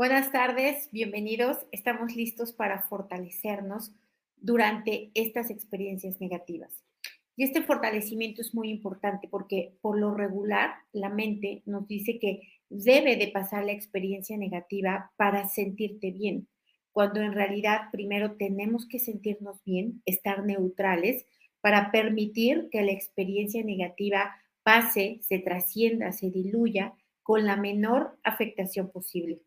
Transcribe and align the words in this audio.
Buenas 0.00 0.32
tardes, 0.32 0.88
bienvenidos. 0.92 1.58
Estamos 1.72 2.16
listos 2.16 2.54
para 2.54 2.80
fortalecernos 2.80 3.92
durante 4.38 5.10
estas 5.12 5.50
experiencias 5.50 6.22
negativas. 6.22 6.72
Y 7.36 7.44
este 7.44 7.60
fortalecimiento 7.60 8.40
es 8.40 8.54
muy 8.54 8.70
importante 8.70 9.28
porque 9.30 9.76
por 9.82 10.00
lo 10.00 10.14
regular 10.14 10.70
la 10.92 11.10
mente 11.10 11.62
nos 11.66 11.86
dice 11.86 12.18
que 12.18 12.40
debe 12.70 13.16
de 13.16 13.28
pasar 13.28 13.66
la 13.66 13.72
experiencia 13.72 14.38
negativa 14.38 15.12
para 15.16 15.50
sentirte 15.50 16.12
bien, 16.12 16.48
cuando 16.92 17.20
en 17.20 17.34
realidad 17.34 17.90
primero 17.92 18.36
tenemos 18.38 18.88
que 18.88 19.00
sentirnos 19.00 19.62
bien, 19.64 20.00
estar 20.06 20.46
neutrales 20.46 21.26
para 21.60 21.92
permitir 21.92 22.70
que 22.72 22.80
la 22.80 22.92
experiencia 22.92 23.62
negativa 23.62 24.34
pase, 24.62 25.20
se 25.20 25.40
trascienda, 25.40 26.12
se 26.12 26.30
diluya 26.30 26.94
con 27.22 27.44
la 27.44 27.56
menor 27.56 28.18
afectación 28.24 28.90
posible 28.90 29.42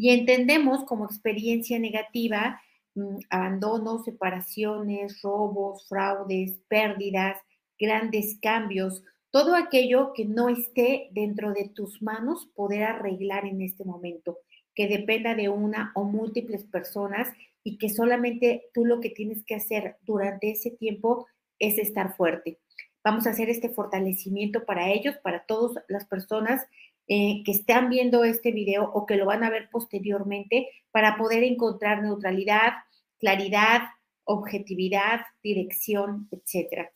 y 0.00 0.08
entendemos 0.08 0.84
como 0.84 1.04
experiencia 1.04 1.78
negativa 1.78 2.62
mm, 2.94 3.18
abandonos, 3.28 4.04
separaciones, 4.06 5.20
robos, 5.20 5.86
fraudes, 5.88 6.58
pérdidas, 6.68 7.36
grandes 7.78 8.38
cambios, 8.40 9.02
todo 9.30 9.54
aquello 9.54 10.14
que 10.14 10.24
no 10.24 10.48
esté 10.48 11.10
dentro 11.12 11.52
de 11.52 11.68
tus 11.68 12.00
manos 12.00 12.48
poder 12.54 12.84
arreglar 12.84 13.44
en 13.44 13.60
este 13.60 13.84
momento, 13.84 14.38
que 14.74 14.88
dependa 14.88 15.34
de 15.34 15.50
una 15.50 15.92
o 15.94 16.04
múltiples 16.04 16.64
personas 16.64 17.28
y 17.62 17.76
que 17.76 17.90
solamente 17.90 18.70
tú 18.72 18.86
lo 18.86 19.00
que 19.00 19.10
tienes 19.10 19.44
que 19.44 19.56
hacer 19.56 19.96
durante 20.00 20.50
ese 20.50 20.70
tiempo 20.70 21.26
es 21.58 21.76
estar 21.76 22.16
fuerte. 22.16 22.58
Vamos 23.04 23.26
a 23.26 23.30
hacer 23.30 23.50
este 23.50 23.68
fortalecimiento 23.68 24.64
para 24.64 24.90
ellos, 24.90 25.16
para 25.22 25.44
todas 25.44 25.84
las 25.88 26.06
personas 26.06 26.66
eh, 27.12 27.42
que 27.44 27.50
están 27.50 27.88
viendo 27.88 28.22
este 28.22 28.52
video 28.52 28.84
o 28.84 29.04
que 29.04 29.16
lo 29.16 29.26
van 29.26 29.42
a 29.42 29.50
ver 29.50 29.68
posteriormente 29.68 30.68
para 30.92 31.16
poder 31.16 31.42
encontrar 31.42 32.04
neutralidad, 32.04 32.74
claridad, 33.18 33.82
objetividad, 34.22 35.22
dirección, 35.42 36.28
etcétera. 36.30 36.92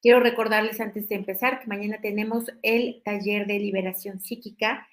Quiero 0.00 0.20
recordarles 0.20 0.80
antes 0.80 1.10
de 1.10 1.16
empezar 1.16 1.60
que 1.60 1.66
mañana 1.66 2.00
tenemos 2.00 2.46
el 2.62 3.02
taller 3.04 3.46
de 3.46 3.58
liberación 3.58 4.18
psíquica. 4.18 4.88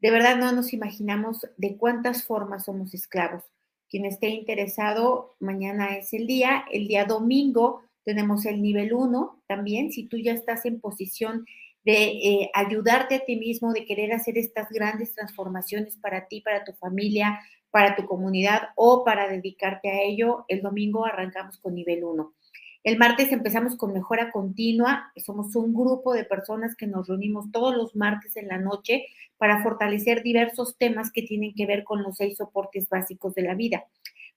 De 0.00 0.10
verdad 0.10 0.36
no 0.36 0.50
nos 0.50 0.72
imaginamos 0.72 1.46
de 1.56 1.76
cuántas 1.76 2.24
formas 2.24 2.64
somos 2.64 2.92
esclavos. 2.92 3.44
Quien 3.88 4.04
esté 4.04 4.30
interesado, 4.30 5.36
mañana 5.38 5.96
es 5.96 6.12
el 6.12 6.26
día. 6.26 6.64
El 6.72 6.88
día 6.88 7.04
domingo 7.04 7.82
tenemos 8.02 8.46
el 8.46 8.60
nivel 8.60 8.92
1 8.92 9.44
también. 9.46 9.92
Si 9.92 10.08
tú 10.08 10.16
ya 10.16 10.32
estás 10.32 10.66
en 10.66 10.80
posición 10.80 11.46
de 11.86 12.04
eh, 12.04 12.50
ayudarte 12.52 13.14
a 13.14 13.24
ti 13.24 13.36
mismo, 13.36 13.72
de 13.72 13.84
querer 13.84 14.12
hacer 14.12 14.36
estas 14.36 14.68
grandes 14.70 15.14
transformaciones 15.14 15.96
para 15.96 16.26
ti, 16.26 16.40
para 16.40 16.64
tu 16.64 16.72
familia, 16.72 17.38
para 17.70 17.94
tu 17.94 18.06
comunidad 18.06 18.70
o 18.74 19.04
para 19.04 19.28
dedicarte 19.28 19.88
a 19.88 20.02
ello, 20.02 20.44
el 20.48 20.62
domingo 20.62 21.06
arrancamos 21.06 21.58
con 21.58 21.76
nivel 21.76 22.02
1. 22.02 22.34
El 22.82 22.98
martes 22.98 23.30
empezamos 23.30 23.76
con 23.76 23.92
mejora 23.92 24.32
continua. 24.32 25.12
Somos 25.16 25.54
un 25.54 25.74
grupo 25.74 26.12
de 26.12 26.24
personas 26.24 26.74
que 26.74 26.88
nos 26.88 27.06
reunimos 27.06 27.52
todos 27.52 27.76
los 27.76 27.94
martes 27.94 28.36
en 28.36 28.48
la 28.48 28.58
noche 28.58 29.06
para 29.38 29.62
fortalecer 29.62 30.24
diversos 30.24 30.76
temas 30.78 31.12
que 31.12 31.22
tienen 31.22 31.54
que 31.54 31.66
ver 31.66 31.84
con 31.84 32.02
los 32.02 32.16
seis 32.16 32.36
soportes 32.36 32.88
básicos 32.88 33.34
de 33.34 33.42
la 33.42 33.54
vida. 33.54 33.84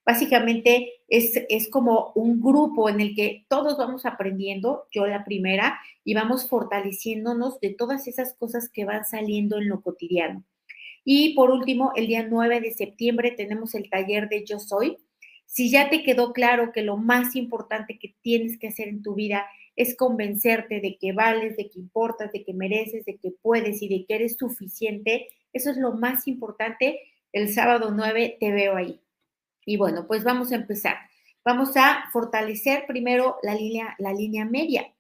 Básicamente 0.10 1.04
es, 1.08 1.34
es 1.50 1.70
como 1.70 2.14
un 2.16 2.42
grupo 2.42 2.90
en 2.90 3.00
el 3.00 3.14
que 3.14 3.46
todos 3.48 3.78
vamos 3.78 4.08
aprendiendo, 4.08 4.88
yo 4.90 5.06
la 5.06 5.24
primera, 5.24 5.80
y 6.04 6.16
vamos 6.16 6.50
fortaleciéndonos 6.50 7.60
de 7.60 7.76
todas 7.76 8.08
esas 8.08 8.34
cosas 8.34 8.70
que 8.74 8.86
van 8.86 9.06
saliendo 9.06 9.60
en 9.60 9.70
lo 9.70 9.84
cotidiano. 9.84 10.44
Y 11.06 11.36
por 11.36 11.52
último, 11.52 11.92
el 11.96 12.08
día 12.08 12.26
9 12.28 12.60
de 12.60 12.72
septiembre 12.72 13.36
tenemos 13.38 13.76
el 13.76 13.88
taller 13.88 14.30
de 14.30 14.44
Yo 14.46 14.58
Soy. 14.58 14.98
Si 15.46 15.70
ya 15.70 15.92
te 15.92 16.02
quedó 16.02 16.34
claro 16.34 16.72
que 16.72 16.82
lo 16.82 16.98
más 16.98 17.36
importante 17.36 18.00
que 18.00 18.16
tienes 18.24 18.58
que 18.58 18.70
hacer 18.70 18.88
en 18.88 19.04
tu 19.04 19.14
vida 19.14 19.46
es 19.76 19.96
convencerte 19.96 20.80
de 20.80 20.98
que 20.98 21.12
vales, 21.12 21.56
de 21.56 21.70
que 21.70 21.78
importas, 21.78 22.32
de 22.32 22.44
que 22.44 22.56
mereces, 22.56 23.06
de 23.06 23.18
que 23.18 23.30
puedes 23.44 23.84
y 23.84 23.88
de 23.88 24.08
que 24.08 24.16
eres 24.16 24.38
suficiente, 24.38 25.28
eso 25.54 25.70
es 25.70 25.78
lo 25.78 25.92
más 25.92 26.28
importante. 26.28 27.00
El 27.32 27.50
sábado 27.50 27.92
9 27.92 28.38
te 28.40 28.52
veo 28.52 28.76
ahí. 28.76 29.00
Y 29.70 29.78
bueno, 29.78 30.08
pues 30.08 30.24
vamos 30.24 30.52
a 30.52 30.56
empezar. 30.56 30.96
Vamos 31.46 31.78
a 31.78 32.06
fortalecer 32.12 32.86
primero 32.88 33.38
la 33.44 33.54
línea, 33.54 33.96
la 34.00 34.14
línea 34.14 34.44
media. 34.44 34.92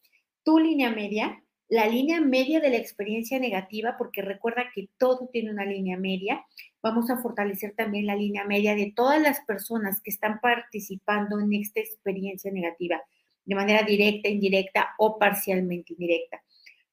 Tu 0.44 0.59
línea 0.59 0.91
media, 0.91 1.44
la 1.69 1.88
línea 1.88 2.22
media 2.22 2.59
de 2.59 2.69
la 2.69 2.78
experiencia 2.78 3.40
negativa, 3.40 3.96
porque 3.97 4.22
recuerda 4.22 4.66
que 4.72 4.88
todo 5.00 5.28
tiene 5.34 5.50
una 5.50 5.66
línea 5.66 5.97
media. 5.97 6.46
Vamos 6.84 7.09
a 7.09 7.18
fortalecer 7.18 7.74
también 7.75 8.06
la 8.06 8.16
línea 8.16 8.46
media 8.46 8.75
de 8.75 8.94
todas 8.96 9.19
las 9.19 9.40
personas 9.40 10.02
que 10.02 10.12
están 10.12 10.40
participando 10.40 11.40
en 11.40 11.51
esta 11.53 11.80
experiencia 11.80 12.51
negativa, 12.51 13.01
de 13.46 13.56
manera 13.56 13.81
directa, 13.81 14.30
indirecta 14.30 14.90
o 15.00 15.18
parcialmente 15.18 15.94
indirecta. 15.94 16.44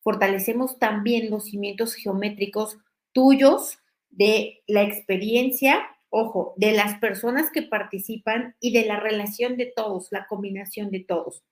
Fortalecemos 0.01 0.79
también 0.79 1.29
los 1.29 1.45
cimientos 1.45 1.93
geométricos 1.93 2.79
tuyos 3.13 3.79
de 4.09 4.63
la 4.67 4.81
experiencia 4.81 5.87
ojo, 6.11 6.55
de 6.57 6.73
las 6.73 6.99
personas 6.99 7.51
que 7.51 7.63
participan 7.63 8.55
y 8.61 8.73
de 8.73 8.87
la 8.87 9.01
relación 9.01 9.57
de 9.57 9.73
todos, 9.75 10.09
la 10.11 10.27
combinación 10.27 10.91
de 10.91 11.01
todos. 11.01 11.43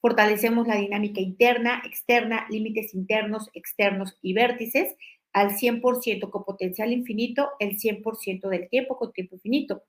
Fortalecemos 0.00 0.66
la 0.66 0.76
dinámica 0.76 1.20
interna, 1.20 1.82
externa, 1.84 2.46
límites 2.50 2.94
internos, 2.94 3.48
externos 3.54 4.18
y 4.20 4.34
vértices 4.34 4.94
al 5.32 5.56
100% 5.56 6.30
con 6.30 6.44
potencial 6.44 6.92
infinito, 6.92 7.50
el 7.58 7.78
100% 7.78 8.48
del 8.48 8.68
tiempo 8.68 8.96
con 8.96 9.12
tiempo 9.12 9.36
infinito. 9.36 9.82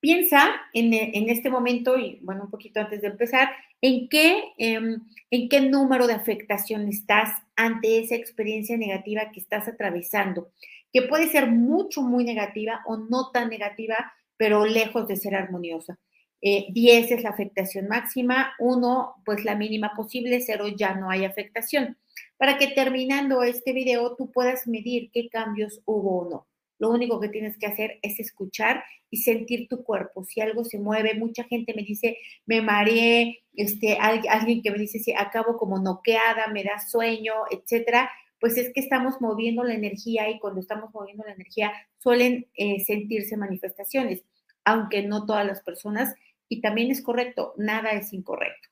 Piensa 0.00 0.54
en, 0.72 0.92
este 1.30 1.50
momento, 1.50 1.98
y 1.98 2.20
bueno, 2.22 2.44
un 2.44 2.50
poquito 2.50 2.78
antes 2.78 3.00
de 3.00 3.08
empezar, 3.08 3.48
en 3.80 4.08
qué, 4.08 4.52
em, 4.58 5.00
en 5.30 5.48
qué 5.48 5.60
número 5.62 6.06
de 6.06 6.12
afectación 6.12 6.86
estás 6.86 7.30
ante 7.56 7.98
esa 7.98 8.14
experiencia 8.14 8.76
negativa 8.76 9.32
que 9.32 9.40
estás 9.40 9.66
atravesando 9.66 10.52
que 10.96 11.02
puede 11.02 11.28
ser 11.28 11.50
mucho, 11.50 12.00
muy 12.00 12.24
negativa 12.24 12.80
o 12.86 12.96
no 12.96 13.30
tan 13.30 13.50
negativa, 13.50 14.14
pero 14.38 14.64
lejos 14.64 15.06
de 15.06 15.16
ser 15.16 15.34
armoniosa. 15.34 15.98
10 16.40 16.70
eh, 17.10 17.14
es 17.14 17.22
la 17.22 17.28
afectación 17.28 17.86
máxima, 17.86 18.54
1 18.58 19.16
pues 19.22 19.44
la 19.44 19.56
mínima 19.56 19.92
posible, 19.94 20.40
0 20.40 20.68
ya 20.74 20.94
no 20.94 21.10
hay 21.10 21.26
afectación. 21.26 21.98
Para 22.38 22.56
que 22.56 22.68
terminando 22.68 23.42
este 23.42 23.74
video 23.74 24.16
tú 24.16 24.32
puedas 24.32 24.66
medir 24.66 25.10
qué 25.12 25.28
cambios 25.28 25.82
hubo 25.84 26.22
o 26.22 26.30
no. 26.30 26.46
Lo 26.78 26.88
único 26.88 27.20
que 27.20 27.28
tienes 27.28 27.58
que 27.58 27.66
hacer 27.66 27.98
es 28.00 28.18
escuchar 28.18 28.82
y 29.10 29.18
sentir 29.18 29.68
tu 29.68 29.84
cuerpo. 29.84 30.24
Si 30.24 30.40
algo 30.40 30.64
se 30.64 30.78
mueve, 30.78 31.12
mucha 31.12 31.44
gente 31.44 31.74
me 31.74 31.82
dice, 31.82 32.16
me 32.46 32.62
mareé, 32.62 33.42
este, 33.52 33.98
alguien 33.98 34.62
que 34.62 34.70
me 34.70 34.78
dice, 34.78 34.98
si 34.98 35.12
acabo 35.12 35.58
como 35.58 35.78
noqueada, 35.78 36.46
me 36.48 36.64
da 36.64 36.80
sueño, 36.80 37.34
etcétera 37.50 38.10
pues 38.40 38.56
es 38.56 38.72
que 38.72 38.80
estamos 38.80 39.20
moviendo 39.20 39.64
la 39.64 39.74
energía 39.74 40.28
y 40.30 40.38
cuando 40.38 40.60
estamos 40.60 40.92
moviendo 40.92 41.24
la 41.24 41.32
energía 41.32 41.72
suelen 41.98 42.46
eh, 42.54 42.80
sentirse 42.80 43.36
manifestaciones, 43.36 44.24
aunque 44.64 45.02
no 45.02 45.26
todas 45.26 45.46
las 45.46 45.62
personas, 45.62 46.14
y 46.48 46.60
también 46.60 46.90
es 46.90 47.02
correcto, 47.02 47.54
nada 47.56 47.90
es 47.90 48.12
incorrecto. 48.12 48.68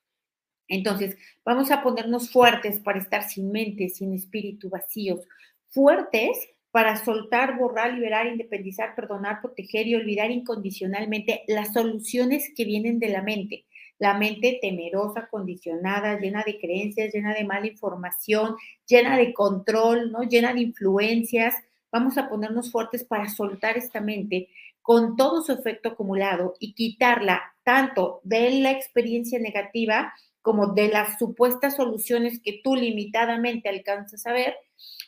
Entonces, 0.69 1.16
vamos 1.44 1.70
a 1.70 1.82
ponernos 1.82 2.30
fuertes 2.30 2.80
para 2.80 2.98
estar 2.98 3.22
sin 3.22 3.50
mente, 3.50 3.88
sin 3.88 4.14
espíritu, 4.14 4.70
vacíos, 4.70 5.20
fuertes 5.69 6.36
para 6.70 6.96
soltar, 6.96 7.56
borrar, 7.56 7.94
liberar, 7.94 8.26
independizar, 8.26 8.94
perdonar, 8.94 9.41
proteger 9.41 9.86
y 9.86 9.94
olvidar 9.94 10.31
incondicionalmente 10.31 11.44
las 11.46 11.72
soluciones 11.72 12.52
que 12.56 12.64
vienen 12.64 12.98
de 12.98 13.08
la 13.08 13.22
mente 13.22 13.64
la 13.99 14.15
mente 14.15 14.59
temerosa, 14.60 15.28
condicionada, 15.31 16.19
llena 16.19 16.43
de 16.44 16.59
creencias, 16.59 17.12
llena 17.12 17.34
de 17.34 17.44
mala 17.44 17.66
información, 17.66 18.56
llena 18.87 19.16
de 19.16 19.32
control, 19.32 20.10
¿no? 20.10 20.22
Llena 20.22 20.53
de 20.53 20.60
influencias. 20.60 21.55
Vamos 21.93 22.19
a 22.19 22.29
ponernos 22.29 22.73
fuertes 22.73 23.05
para 23.05 23.29
soltar 23.29 23.76
esta 23.76 24.00
mente 24.00 24.49
con 24.82 25.17
todo 25.17 25.43
su 25.43 25.52
efecto 25.52 25.91
acumulado 25.91 26.55
y 26.58 26.75
quitarla 26.75 27.55
tanto 27.62 28.20
de 28.25 28.50
la 28.61 28.73
experiencia 28.73 29.38
negativa 29.38 30.12
como 30.43 30.75
de 30.75 30.88
las 30.88 31.19
supuestas 31.19 31.76
soluciones 31.76 32.41
que 32.43 32.61
tú 32.62 32.76
limitadamente 32.76 33.70
alcanzas 33.70 34.26
a 34.26 34.32
ver, 34.32 34.55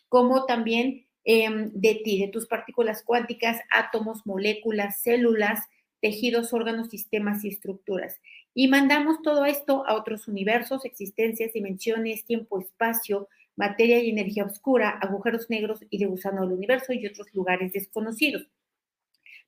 como 0.09 0.47
también 0.47 1.07
em, 1.25 1.71
de 1.75 2.01
ti, 2.03 2.21
de 2.21 2.29
tus 2.29 2.47
partículas 2.47 3.03
cuánticas, 3.05 3.61
átomos, 3.71 4.25
moléculas, 4.25 5.03
células, 5.03 5.61
tejidos, 6.01 6.55
órganos, 6.55 6.89
sistemas 6.89 7.45
y 7.45 7.49
estructuras 7.49 8.19
y 8.59 8.69
mandamos 8.69 9.21
todo 9.21 9.45
esto 9.45 9.87
a 9.87 9.95
otros 9.95 10.29
universos, 10.29 10.87
existencias, 10.87 11.53
dimensiones, 11.53 12.25
tiempo, 12.25 12.59
espacio, 12.59 13.29
materia 13.55 14.03
y 14.03 14.09
energía 14.09 14.47
oscura, 14.47 14.99
agujeros 14.99 15.51
negros 15.51 15.81
y 15.91 15.99
de 15.99 16.07
gusano 16.07 16.41
del 16.41 16.53
universo 16.53 16.95
y 16.95 17.07
otros 17.07 17.27
lugares 17.35 17.75
desconocidos. 17.75 18.49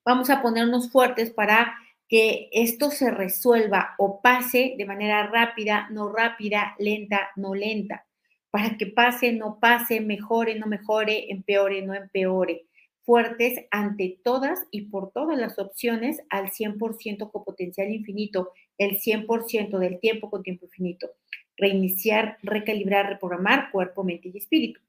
Vamos 0.05 0.29
a 0.29 0.43
ponernos 0.43 0.91
fuertes 0.91 1.31
para 1.31 1.73
que 2.07 2.49
esto 2.51 2.91
se 2.91 3.09
resuelva 3.09 3.95
o 3.97 4.21
pase 4.21 4.75
de 4.77 4.85
manera 4.85 5.25
rápida, 5.25 5.89
no 5.89 6.11
rápida, 6.11 6.75
lenta, 6.77 7.31
no 7.35 7.55
lenta. 7.55 8.05
Para 8.51 8.77
que 8.77 8.85
pase, 8.85 9.33
no 9.33 9.59
pase, 9.59 10.01
mejore, 10.01 10.53
no 10.59 10.67
mejore, 10.67 11.31
empeore, 11.31 11.81
no 11.81 11.95
empeore 11.95 12.68
fuertes 13.09 13.65
ante 13.71 14.19
todas 14.23 14.67
y 14.69 14.81
por 14.81 15.11
todas 15.11 15.35
las 15.35 15.57
opciones 15.57 16.21
al 16.29 16.51
100% 16.51 17.31
con 17.31 17.43
potencial 17.43 17.91
infinito, 17.91 18.51
el 18.77 18.99
100% 18.99 19.79
del 19.79 19.99
tiempo 19.99 20.29
con 20.29 20.43
tiempo 20.43 20.67
infinito. 20.67 21.09
Reiniciar, 21.57 22.37
recalibrar, 22.43 23.09
reprogramar 23.09 23.71
cuerpo, 23.71 24.03
mente 24.03 24.29
y 24.31 24.37
espíritu. 24.37 24.79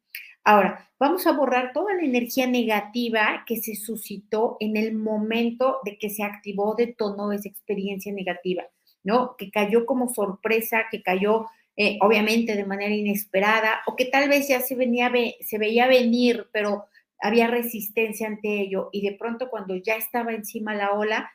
Ahora, 0.44 0.90
vamos 0.98 1.26
a 1.26 1.32
borrar 1.32 1.72
toda 1.72 1.94
la 1.94 2.02
energía 2.02 2.46
negativa 2.46 3.42
que 3.46 3.56
se 3.56 3.74
suscitó 3.74 4.58
en 4.60 4.76
el 4.76 4.92
momento 4.92 5.78
de 5.86 5.96
que 5.96 6.10
se 6.10 6.22
activó, 6.22 6.74
detonó 6.74 7.32
esa 7.32 7.48
experiencia 7.48 8.12
negativa, 8.12 8.64
¿no? 9.02 9.34
Que 9.38 9.50
cayó 9.50 9.86
como 9.86 10.12
sorpresa, 10.12 10.82
que 10.90 11.02
cayó 11.02 11.46
eh, 11.74 11.96
obviamente 12.02 12.54
de 12.54 12.66
manera 12.66 12.94
inesperada, 12.94 13.80
o 13.86 13.96
que 13.96 14.04
tal 14.04 14.28
vez 14.28 14.46
ya 14.46 14.60
se, 14.60 14.74
venía, 14.74 15.10
se 15.40 15.56
veía 15.56 15.86
venir, 15.86 16.48
pero 16.52 16.84
había 17.20 17.48
resistencia 17.48 18.26
ante 18.26 18.60
ello, 18.60 18.88
y 18.92 19.02
de 19.02 19.16
pronto 19.16 19.48
cuando 19.50 19.76
ya 19.76 19.96
estaba 19.96 20.32
encima 20.32 20.74
la 20.74 20.92
ola, 20.92 21.30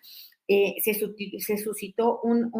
eh, 0.47 0.75
se, 0.83 0.93
se, 0.93 1.57
suscitó 1.57 2.19
un, 2.21 2.51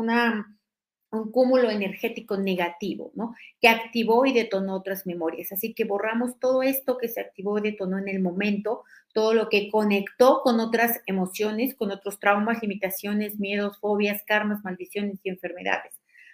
un 1.12 1.32
cúmulo 1.32 1.70
energético 1.70 2.38
negativo, 2.38 3.12
¿no? 3.16 3.36
Que 3.62 3.68
activó 3.68 4.26
y 4.26 4.34
detonó 4.34 4.76
otras 4.76 5.06
memorias. 5.06 5.52
Así 5.52 5.74
que 5.74 5.86
borramos 5.86 6.40
todo 6.40 6.64
esto 6.64 6.98
que 6.98 7.08
se 7.08 7.22
activó 7.22 7.58
y 7.60 7.62
detonó 7.62 7.98
en 8.00 8.10
el 8.10 8.22
momento, 8.22 8.84
todo 9.14 9.34
lo 9.34 9.50
que 9.50 9.70
conectó 9.70 10.42
con 10.44 10.60
otras 10.60 11.02
emociones, 11.06 11.76
con 11.76 11.92
otros 11.92 12.20
traumas, 12.20 12.62
limitaciones, 12.62 13.40
miedos, 13.40 13.80
fobias, 13.80 14.24
karmas, 14.26 14.64
maldiciones 14.64 15.20
y 15.24 15.30
enfermedades. 15.30 15.94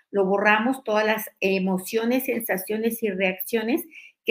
Lo 0.09 0.25
borramos 0.25 0.83
todas 0.83 1.05
las 1.05 1.29
emociones, 1.39 2.25
sensaciones 2.25 3.01
y 3.01 3.09
reacciones 3.09 3.81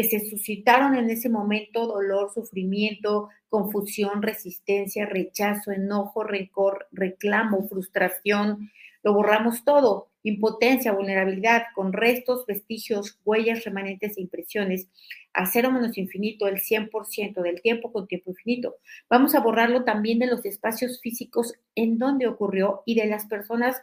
que 0.01 0.09
se 0.09 0.31
suscitaron 0.31 0.95
en 0.95 1.11
ese 1.11 1.29
momento, 1.29 1.87
dolor, 1.87 2.33
sufrimiento, 2.33 3.29
confusión, 3.51 4.23
resistencia, 4.23 5.05
rechazo, 5.05 5.73
enojo, 5.73 6.25
rencor, 6.25 6.87
reclamo, 6.91 7.69
frustración, 7.69 8.71
lo 9.03 9.13
borramos 9.13 9.63
todo, 9.63 10.09
impotencia, 10.23 10.93
vulnerabilidad, 10.93 11.65
con 11.75 11.93
restos, 11.93 12.47
vestigios, 12.47 13.19
huellas, 13.27 13.63
remanentes 13.65 14.17
e 14.17 14.23
impresiones, 14.23 14.89
a 15.35 15.45
cero 15.45 15.71
menos 15.71 15.99
infinito, 15.99 16.49
el 16.49 16.63
100% 16.63 17.43
del 17.43 17.61
tiempo 17.61 17.93
con 17.93 18.07
tiempo 18.07 18.31
infinito. 18.31 18.77
Vamos 19.11 19.35
a 19.35 19.41
borrarlo 19.41 19.85
también 19.85 20.19
de 20.19 20.29
los 20.29 20.47
espacios 20.47 20.99
físicos 21.03 21.53
en 21.75 21.99
donde 21.99 22.27
ocurrió 22.27 22.83
y 22.87 22.95
de 22.95 23.05
las 23.05 23.27
personas 23.27 23.77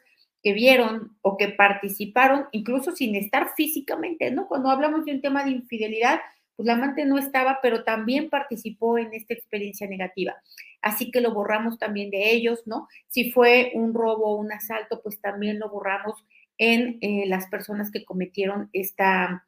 que 0.43 0.53
vieron 0.53 1.17
o 1.21 1.37
que 1.37 1.49
participaron, 1.49 2.45
incluso 2.51 2.95
sin 2.95 3.15
estar 3.15 3.53
físicamente, 3.55 4.31
¿no? 4.31 4.47
Cuando 4.47 4.69
hablamos 4.69 5.05
de 5.05 5.13
un 5.13 5.21
tema 5.21 5.43
de 5.43 5.51
infidelidad, 5.51 6.19
pues 6.55 6.65
la 6.65 6.73
amante 6.73 7.05
no 7.05 7.17
estaba, 7.17 7.59
pero 7.61 7.83
también 7.83 8.29
participó 8.29 8.97
en 8.97 9.13
esta 9.13 9.33
experiencia 9.33 9.87
negativa. 9.87 10.35
Así 10.81 11.11
que 11.11 11.21
lo 11.21 11.33
borramos 11.33 11.77
también 11.77 12.09
de 12.09 12.31
ellos, 12.31 12.63
¿no? 12.65 12.87
Si 13.07 13.31
fue 13.31 13.71
un 13.75 13.93
robo 13.93 14.31
o 14.31 14.35
un 14.37 14.51
asalto, 14.51 15.01
pues 15.01 15.19
también 15.21 15.59
lo 15.59 15.69
borramos 15.69 16.23
en 16.57 16.97
eh, 17.01 17.25
las 17.27 17.47
personas 17.47 17.91
que 17.91 18.05
cometieron 18.05 18.69
esta, 18.73 19.47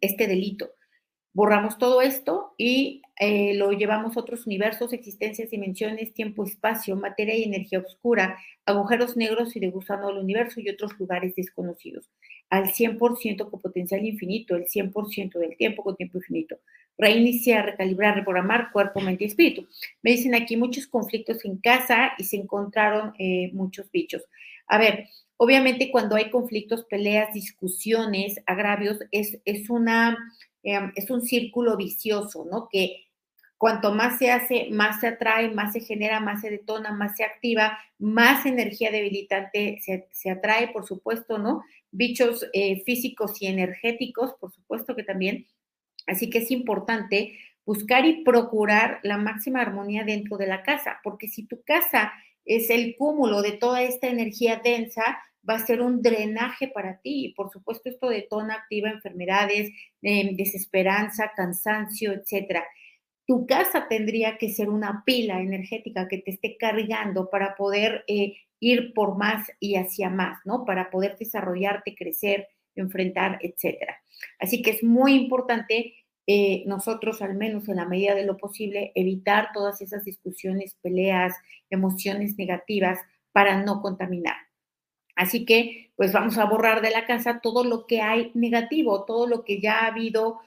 este 0.00 0.26
delito. 0.26 0.70
Borramos 1.36 1.76
todo 1.76 2.00
esto 2.00 2.54
y 2.56 3.02
eh, 3.20 3.52
lo 3.56 3.72
llevamos 3.72 4.16
a 4.16 4.20
otros 4.20 4.46
universos, 4.46 4.94
existencias, 4.94 5.50
dimensiones, 5.50 6.14
tiempo, 6.14 6.44
espacio, 6.44 6.96
materia 6.96 7.36
y 7.36 7.42
energía 7.42 7.80
oscura, 7.80 8.38
agujeros 8.64 9.18
negros 9.18 9.54
y 9.54 9.60
de 9.60 9.68
gusano 9.68 10.06
del 10.08 10.16
universo 10.16 10.60
y 10.60 10.70
otros 10.70 10.98
lugares 10.98 11.34
desconocidos. 11.36 12.08
Al 12.48 12.72
100% 12.72 13.50
con 13.50 13.60
potencial 13.60 14.06
infinito, 14.06 14.56
el 14.56 14.64
100% 14.64 15.38
del 15.38 15.58
tiempo 15.58 15.82
con 15.82 15.94
tiempo 15.94 16.16
infinito. 16.16 16.56
Reiniciar, 16.96 17.66
recalibrar, 17.66 18.14
reprogramar 18.14 18.72
cuerpo, 18.72 19.02
mente 19.02 19.24
y 19.24 19.26
espíritu. 19.26 19.68
Me 20.00 20.12
dicen 20.12 20.34
aquí 20.34 20.56
muchos 20.56 20.86
conflictos 20.86 21.44
en 21.44 21.58
casa 21.58 22.12
y 22.16 22.24
se 22.24 22.38
encontraron 22.38 23.12
eh, 23.18 23.50
muchos 23.52 23.90
bichos. 23.90 24.24
A 24.68 24.78
ver, 24.78 25.08
obviamente 25.36 25.90
cuando 25.90 26.16
hay 26.16 26.30
conflictos, 26.30 26.86
peleas, 26.86 27.34
discusiones, 27.34 28.40
agravios, 28.46 29.00
es, 29.10 29.38
es 29.44 29.68
una 29.68 30.16
Em, 30.66 30.92
es 30.96 31.08
un 31.10 31.22
círculo 31.22 31.76
vicioso, 31.76 32.44
¿no? 32.50 32.68
Que 32.68 33.04
cuanto 33.56 33.94
más 33.94 34.18
se 34.18 34.32
hace, 34.32 34.68
más 34.72 34.98
se 34.98 35.06
atrae, 35.06 35.48
más 35.52 35.72
se 35.72 35.80
genera, 35.80 36.18
más 36.18 36.40
se 36.40 36.50
detona, 36.50 36.90
más 36.92 37.16
se 37.16 37.22
activa, 37.22 37.78
más 38.00 38.44
energía 38.46 38.90
debilitante 38.90 39.78
se, 39.80 40.30
atrae, 40.30 40.72
por 40.72 40.84
supuesto, 40.84 41.38
¿no? 41.38 41.62
Bichos 41.92 42.48
eh, 42.52 42.82
físicos 42.84 43.40
y 43.40 43.46
energéticos, 43.46 44.34
por 44.40 44.52
supuesto 44.52 44.96
que 44.96 45.04
también. 45.04 45.46
Así 46.08 46.30
que 46.30 46.38
es 46.38 46.50
importante 46.50 47.38
buscar 47.64 48.04
y 48.04 48.24
procurar 48.24 48.98
la 49.04 49.18
máxima 49.18 49.60
armonía 49.60 50.02
dentro 50.02 50.36
de 50.36 50.48
la 50.48 50.64
casa, 50.64 50.98
porque 51.04 51.28
si 51.28 51.46
tu 51.46 51.62
casa 51.62 52.12
es 52.44 52.70
el 52.70 52.96
cúmulo 52.96 53.40
de 53.40 53.52
toda 53.52 53.82
esta 53.82 54.08
energía 54.08 54.60
densa, 54.64 55.16
va 55.48 55.54
a 55.54 55.66
ser 55.66 55.80
un 55.80 56.02
drenaje 56.02 56.68
para 56.68 57.00
ti. 57.00 57.26
Y 57.26 57.34
por 57.34 57.50
supuesto, 57.50 57.88
esto 57.88 58.08
detona, 58.08 58.54
activa 58.54 58.90
enfermedades, 58.90 59.70
em, 60.02 60.36
desesperanza, 60.36 61.32
cansancio, 61.36 62.12
etcétera. 62.12 62.64
Tu 63.26 63.46
casa 63.46 63.88
tendría 63.88 64.38
que 64.38 64.50
ser 64.50 64.68
una 64.68 65.02
pila 65.04 65.40
energética 65.40 66.08
que 66.08 66.18
te 66.18 66.32
esté 66.32 66.56
cargando 66.56 67.28
para 67.30 67.56
poder 67.56 68.04
eh, 68.08 68.34
ir 68.60 68.94
por 68.94 69.16
más 69.18 69.48
y 69.60 69.76
hacia 69.76 70.10
más, 70.10 70.38
¿no? 70.44 70.64
Para 70.64 70.90
poder 70.90 71.16
desarrollarte, 71.18 71.94
crecer, 71.94 72.48
enfrentar, 72.74 73.38
etcétera. 73.42 73.96
Así 74.38 74.62
que 74.62 74.70
es 74.70 74.82
muy 74.84 75.14
importante 75.14 75.94
eh, 76.26 76.64
nosotros, 76.66 77.22
al 77.22 77.34
menos 77.34 77.68
en 77.68 77.76
la 77.76 77.86
medida 77.86 78.14
de 78.14 78.24
lo 78.24 78.36
posible, 78.36 78.92
evitar 78.94 79.50
todas 79.54 79.80
esas 79.80 80.04
discusiones, 80.04 80.76
peleas, 80.82 81.34
emociones 81.70 82.36
negativas 82.36 82.98
para 83.32 83.62
no 83.62 83.80
contaminar. 83.80 84.45
Así 85.16 85.46
que, 85.46 85.90
pues 85.96 86.12
vamos 86.12 86.36
a 86.36 86.44
borrar 86.44 86.82
de 86.82 86.90
la 86.90 87.06
casa 87.06 87.40
todo 87.42 87.64
lo 87.64 87.86
que 87.86 88.02
hay 88.02 88.30
negativo, 88.34 89.04
todo 89.04 89.26
lo 89.26 89.44
que 89.44 89.60
ya 89.60 89.80
ha 89.80 89.86
habido 89.86 90.40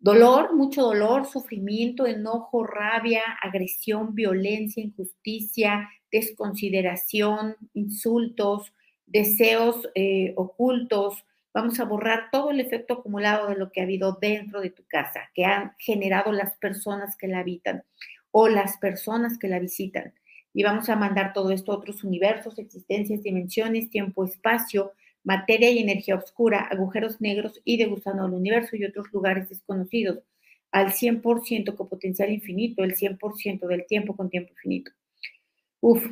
dolor, 0.00 0.54
mucho 0.54 0.82
dolor, 0.82 1.24
sufrimiento, 1.26 2.04
enojo, 2.04 2.64
rabia, 2.64 3.22
agresión, 3.40 4.14
violencia, 4.16 4.82
injusticia, 4.82 5.88
desconsideración, 6.10 7.56
insultos, 7.74 8.72
deseos 9.06 9.88
eh, 9.94 10.34
ocultos. 10.36 11.24
Vamos 11.54 11.78
a 11.78 11.84
borrar 11.84 12.30
todo 12.32 12.50
el 12.50 12.60
efecto 12.60 12.94
acumulado 12.94 13.48
de 13.48 13.56
lo 13.56 13.70
que 13.70 13.80
ha 13.80 13.84
habido 13.84 14.18
dentro 14.20 14.60
de 14.60 14.70
tu 14.70 14.84
casa, 14.86 15.30
que 15.32 15.44
han 15.44 15.74
generado 15.78 16.32
las 16.32 16.56
personas 16.56 17.16
que 17.16 17.28
la 17.28 17.38
habitan 17.38 17.84
o 18.32 18.48
las 18.48 18.78
personas 18.78 19.38
que 19.38 19.48
la 19.48 19.60
visitan 19.60 20.12
y 20.58 20.64
vamos 20.64 20.88
a 20.88 20.96
mandar 20.96 21.32
todo 21.34 21.52
esto 21.52 21.70
a 21.70 21.76
otros 21.76 22.02
universos, 22.02 22.58
existencias, 22.58 23.22
dimensiones, 23.22 23.90
tiempo, 23.90 24.24
espacio, 24.24 24.90
materia 25.22 25.70
y 25.70 25.78
energía 25.78 26.16
oscura, 26.16 26.66
agujeros 26.68 27.20
negros 27.20 27.60
y 27.62 27.76
de 27.76 27.86
gusano 27.86 28.24
del 28.24 28.34
universo 28.34 28.74
y 28.74 28.84
otros 28.84 29.06
lugares 29.12 29.48
desconocidos, 29.48 30.18
al 30.72 30.88
100% 30.88 31.76
con 31.76 31.88
potencial 31.88 32.32
infinito, 32.32 32.82
el 32.82 32.96
100% 32.96 33.68
del 33.68 33.86
tiempo 33.86 34.16
con 34.16 34.30
tiempo 34.30 34.50
infinito. 34.50 34.90
Uf, 35.80 36.04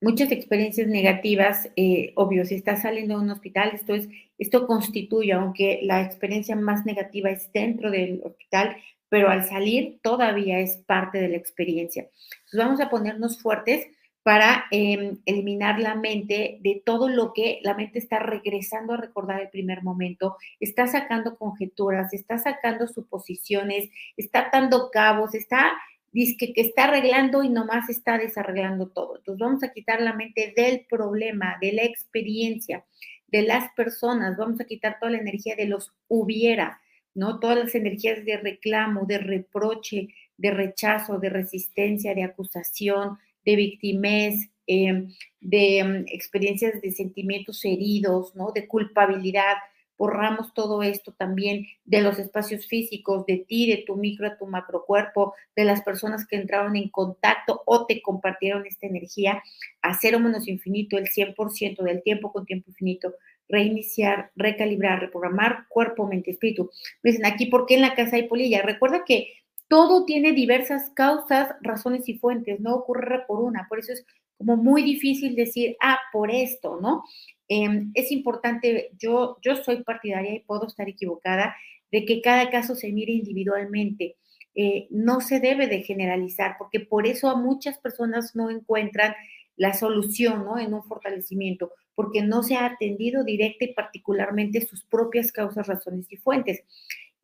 muchas 0.00 0.32
experiencias 0.32 0.88
negativas, 0.88 1.70
eh, 1.76 2.14
obvio, 2.16 2.46
si 2.46 2.54
estás 2.54 2.80
saliendo 2.80 3.18
de 3.18 3.24
un 3.24 3.30
hospital, 3.30 3.72
esto, 3.74 3.94
es, 3.94 4.08
esto 4.38 4.66
constituye, 4.66 5.34
aunque 5.34 5.80
la 5.82 6.00
experiencia 6.00 6.56
más 6.56 6.86
negativa 6.86 7.28
es 7.28 7.52
dentro 7.52 7.90
del 7.90 8.22
hospital, 8.24 8.78
pero 9.14 9.30
al 9.30 9.44
salir 9.44 10.00
todavía 10.02 10.58
es 10.58 10.78
parte 10.88 11.18
de 11.18 11.28
la 11.28 11.36
experiencia. 11.36 12.02
Entonces 12.46 12.58
vamos 12.58 12.80
a 12.80 12.90
ponernos 12.90 13.40
fuertes 13.40 13.86
para 14.24 14.64
em, 14.72 15.18
eliminar 15.24 15.78
la 15.78 15.94
mente 15.94 16.58
de 16.62 16.82
todo 16.84 17.08
lo 17.08 17.32
que 17.32 17.60
la 17.62 17.74
mente 17.74 18.00
está 18.00 18.18
regresando 18.18 18.92
a 18.92 18.96
recordar 18.96 19.40
el 19.40 19.50
primer 19.50 19.84
momento, 19.84 20.36
está 20.58 20.88
sacando 20.88 21.36
conjeturas, 21.36 22.12
está 22.12 22.38
sacando 22.38 22.88
suposiciones, 22.88 23.88
está 24.16 24.50
dando 24.52 24.90
cabos, 24.90 25.36
está 25.36 25.70
dice 26.10 26.36
que 26.36 26.60
está 26.60 26.86
arreglando 26.86 27.44
y 27.44 27.50
nomás 27.50 27.88
está 27.90 28.18
desarreglando 28.18 28.88
todo. 28.88 29.18
Entonces 29.18 29.38
vamos 29.38 29.62
a 29.62 29.72
quitar 29.72 30.00
la 30.00 30.14
mente 30.14 30.52
del 30.56 30.86
problema, 30.90 31.56
de 31.60 31.72
la 31.72 31.84
experiencia, 31.84 32.84
de 33.28 33.42
las 33.42 33.72
personas, 33.74 34.36
vamos 34.36 34.60
a 34.60 34.64
quitar 34.64 34.98
toda 34.98 35.12
la 35.12 35.18
energía 35.18 35.54
de 35.54 35.66
los 35.66 35.92
hubiera, 36.08 36.80
¿no? 37.14 37.38
Todas 37.40 37.58
las 37.58 37.74
energías 37.74 38.24
de 38.24 38.36
reclamo, 38.36 39.06
de 39.06 39.18
reproche, 39.18 40.08
de 40.36 40.50
rechazo, 40.50 41.18
de 41.18 41.30
resistencia, 41.30 42.14
de 42.14 42.24
acusación, 42.24 43.18
de 43.44 43.56
victimez, 43.56 44.50
em, 44.66 45.12
de 45.40 45.78
em, 45.78 46.04
experiencias 46.08 46.80
de 46.80 46.90
sentimientos 46.90 47.64
heridos, 47.64 48.34
¿no? 48.34 48.50
De 48.52 48.66
culpabilidad. 48.66 49.56
Borramos 49.96 50.52
todo 50.54 50.82
esto 50.82 51.12
también 51.12 51.66
de 51.84 52.00
los 52.00 52.18
espacios 52.18 52.66
físicos, 52.66 53.26
de 53.26 53.44
ti, 53.46 53.68
de 53.70 53.84
tu 53.86 53.96
micro, 53.96 54.36
tu 54.36 54.46
macro 54.46 54.84
cuerpo, 54.84 55.34
de 55.54 55.64
las 55.64 55.82
personas 55.82 56.26
que 56.26 56.36
entraron 56.36 56.74
en 56.76 56.88
contacto 56.88 57.62
o 57.64 57.86
te 57.86 58.02
compartieron 58.02 58.66
esta 58.66 58.86
energía 58.86 59.42
a 59.82 59.94
cero 59.94 60.18
menos 60.18 60.48
infinito, 60.48 60.98
el 60.98 61.08
100% 61.08 61.84
del 61.84 62.02
tiempo 62.02 62.32
con 62.32 62.44
tiempo 62.44 62.70
infinito 62.70 63.14
reiniciar, 63.48 64.30
recalibrar, 64.36 65.00
reprogramar 65.00 65.66
cuerpo, 65.68 66.06
mente, 66.06 66.32
espíritu. 66.32 66.70
Me 67.02 67.10
dicen 67.10 67.26
aquí, 67.26 67.46
¿por 67.46 67.66
qué 67.66 67.74
en 67.74 67.82
la 67.82 67.94
casa 67.94 68.16
hay 68.16 68.28
polilla? 68.28 68.62
Recuerda 68.62 69.04
que 69.04 69.32
todo 69.68 70.04
tiene 70.04 70.32
diversas 70.32 70.90
causas, 70.90 71.54
razones 71.60 72.08
y 72.08 72.18
fuentes, 72.18 72.60
no 72.60 72.74
ocurre 72.74 73.24
por 73.26 73.40
una, 73.40 73.66
por 73.68 73.78
eso 73.78 73.92
es 73.92 74.04
como 74.36 74.56
muy 74.56 74.82
difícil 74.82 75.34
decir, 75.36 75.76
ah, 75.80 75.98
por 76.12 76.30
esto, 76.30 76.78
¿no? 76.80 77.04
Em, 77.48 77.90
es 77.94 78.10
importante, 78.10 78.90
yo, 78.98 79.38
yo 79.42 79.56
soy 79.56 79.82
partidaria 79.82 80.34
y 80.34 80.40
puedo 80.40 80.66
estar 80.66 80.88
equivocada, 80.88 81.54
de 81.90 82.04
que 82.04 82.20
cada 82.20 82.50
caso 82.50 82.74
se 82.74 82.92
mire 82.92 83.12
individualmente. 83.12 84.16
Eh, 84.56 84.86
no 84.90 85.20
se 85.20 85.40
debe 85.40 85.66
de 85.66 85.82
generalizar, 85.82 86.56
porque 86.58 86.80
por 86.80 87.06
eso 87.06 87.28
a 87.28 87.36
muchas 87.36 87.78
personas 87.78 88.34
no 88.36 88.50
encuentran 88.50 89.14
la 89.56 89.72
solución 89.74 90.44
¿no? 90.44 90.58
en 90.58 90.74
un 90.74 90.82
fortalecimiento, 90.84 91.72
porque 91.94 92.22
no 92.22 92.42
se 92.42 92.56
ha 92.56 92.66
atendido 92.66 93.24
directa 93.24 93.64
y 93.64 93.74
particularmente 93.74 94.60
sus 94.60 94.84
propias 94.84 95.32
causas, 95.32 95.66
razones 95.66 96.06
y 96.10 96.16
fuentes. 96.16 96.62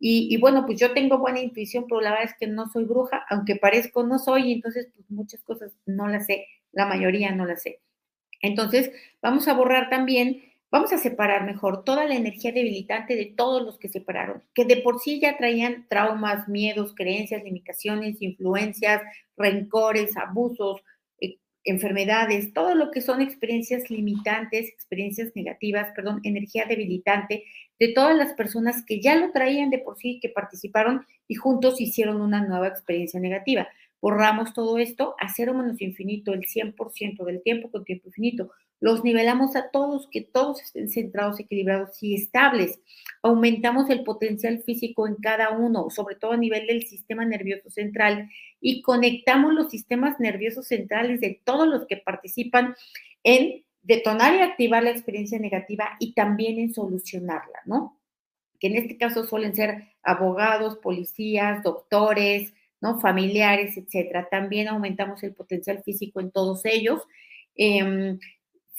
Y, 0.02 0.34
bueno, 0.38 0.64
pues 0.64 0.80
yo 0.80 0.94
tengo 0.94 1.18
buena 1.18 1.40
intuición, 1.40 1.84
pero 1.86 2.00
la 2.00 2.12
verdad 2.12 2.30
es 2.30 2.36
que 2.40 2.46
no 2.46 2.70
soy 2.70 2.84
bruja, 2.84 3.26
aunque 3.28 3.56
parezco 3.56 4.02
no 4.02 4.18
soy, 4.18 4.50
entonces 4.52 4.88
pues 4.94 5.10
muchas 5.10 5.42
cosas 5.42 5.76
no 5.84 6.08
las 6.08 6.24
sé, 6.24 6.46
la 6.72 6.86
mayoría 6.86 7.32
no 7.32 7.44
las 7.44 7.62
sé. 7.62 7.80
Entonces, 8.40 8.90
vamos 9.20 9.46
a 9.46 9.52
borrar 9.52 9.90
también, 9.90 10.42
vamos 10.70 10.94
a 10.94 10.96
separar 10.96 11.44
mejor 11.44 11.84
toda 11.84 12.06
la 12.06 12.14
energía 12.14 12.50
debilitante 12.50 13.14
de 13.14 13.26
todos 13.26 13.62
los 13.62 13.76
que 13.78 13.90
separaron, 13.90 14.42
que 14.54 14.64
de 14.64 14.78
por 14.78 15.00
sí 15.00 15.20
ya 15.20 15.36
traían 15.36 15.86
traumas, 15.90 16.48
miedos, 16.48 16.94
creencias, 16.94 17.44
limitaciones, 17.44 18.22
influencias, 18.22 19.02
rencores, 19.36 20.16
abusos, 20.16 20.80
enfermedades, 21.64 22.52
todo 22.52 22.74
lo 22.74 22.90
que 22.90 23.00
son 23.00 23.20
experiencias 23.20 23.90
limitantes, 23.90 24.68
experiencias 24.68 25.32
negativas, 25.34 25.92
perdón, 25.94 26.20
energía 26.22 26.64
debilitante 26.66 27.44
de 27.78 27.88
todas 27.92 28.16
las 28.16 28.32
personas 28.34 28.84
que 28.84 29.00
ya 29.00 29.14
lo 29.16 29.32
traían 29.32 29.70
de 29.70 29.78
por 29.78 29.96
sí, 29.96 30.18
que 30.20 30.28
participaron 30.28 31.06
y 31.28 31.34
juntos 31.34 31.80
hicieron 31.80 32.20
una 32.20 32.46
nueva 32.46 32.68
experiencia 32.68 33.20
negativa. 33.20 33.68
Borramos 34.00 34.54
todo 34.54 34.78
esto 34.78 35.14
a 35.18 35.28
cero 35.28 35.54
menos 35.54 35.80
infinito, 35.80 36.32
el 36.32 36.46
100% 36.46 37.24
del 37.24 37.42
tiempo 37.42 37.70
con 37.70 37.84
tiempo 37.84 38.08
infinito 38.08 38.50
los 38.80 39.04
nivelamos 39.04 39.56
a 39.56 39.70
todos, 39.70 40.08
que 40.10 40.22
todos 40.22 40.62
estén 40.62 40.88
centrados, 40.88 41.38
equilibrados 41.38 42.02
y 42.02 42.14
estables. 42.14 42.80
Aumentamos 43.22 43.90
el 43.90 44.04
potencial 44.04 44.62
físico 44.62 45.06
en 45.06 45.16
cada 45.16 45.50
uno, 45.50 45.90
sobre 45.90 46.16
todo 46.16 46.32
a 46.32 46.38
nivel 46.38 46.66
del 46.66 46.86
sistema 46.86 47.24
nervioso 47.26 47.68
central, 47.68 48.30
y 48.60 48.80
conectamos 48.80 49.52
los 49.52 49.70
sistemas 49.70 50.18
nerviosos 50.18 50.66
centrales 50.66 51.20
de 51.20 51.40
todos 51.44 51.68
los 51.68 51.86
que 51.86 51.98
participan 51.98 52.74
en 53.22 53.64
detonar 53.82 54.34
y 54.34 54.40
activar 54.40 54.82
la 54.82 54.90
experiencia 54.90 55.38
negativa 55.38 55.96
y 55.98 56.14
también 56.14 56.58
en 56.58 56.72
solucionarla, 56.72 57.60
¿no? 57.66 57.98
Que 58.58 58.68
en 58.68 58.76
este 58.76 58.96
caso 58.96 59.24
suelen 59.24 59.54
ser 59.54 59.88
abogados, 60.02 60.76
policías, 60.76 61.62
doctores, 61.62 62.54
Familiares, 63.00 63.76
etcétera. 63.76 64.28
También 64.30 64.68
aumentamos 64.68 65.22
el 65.22 65.34
potencial 65.34 65.82
físico 65.82 66.20
en 66.20 66.30
todos 66.30 66.64
ellos. 66.64 67.02
Eh, 67.56 68.16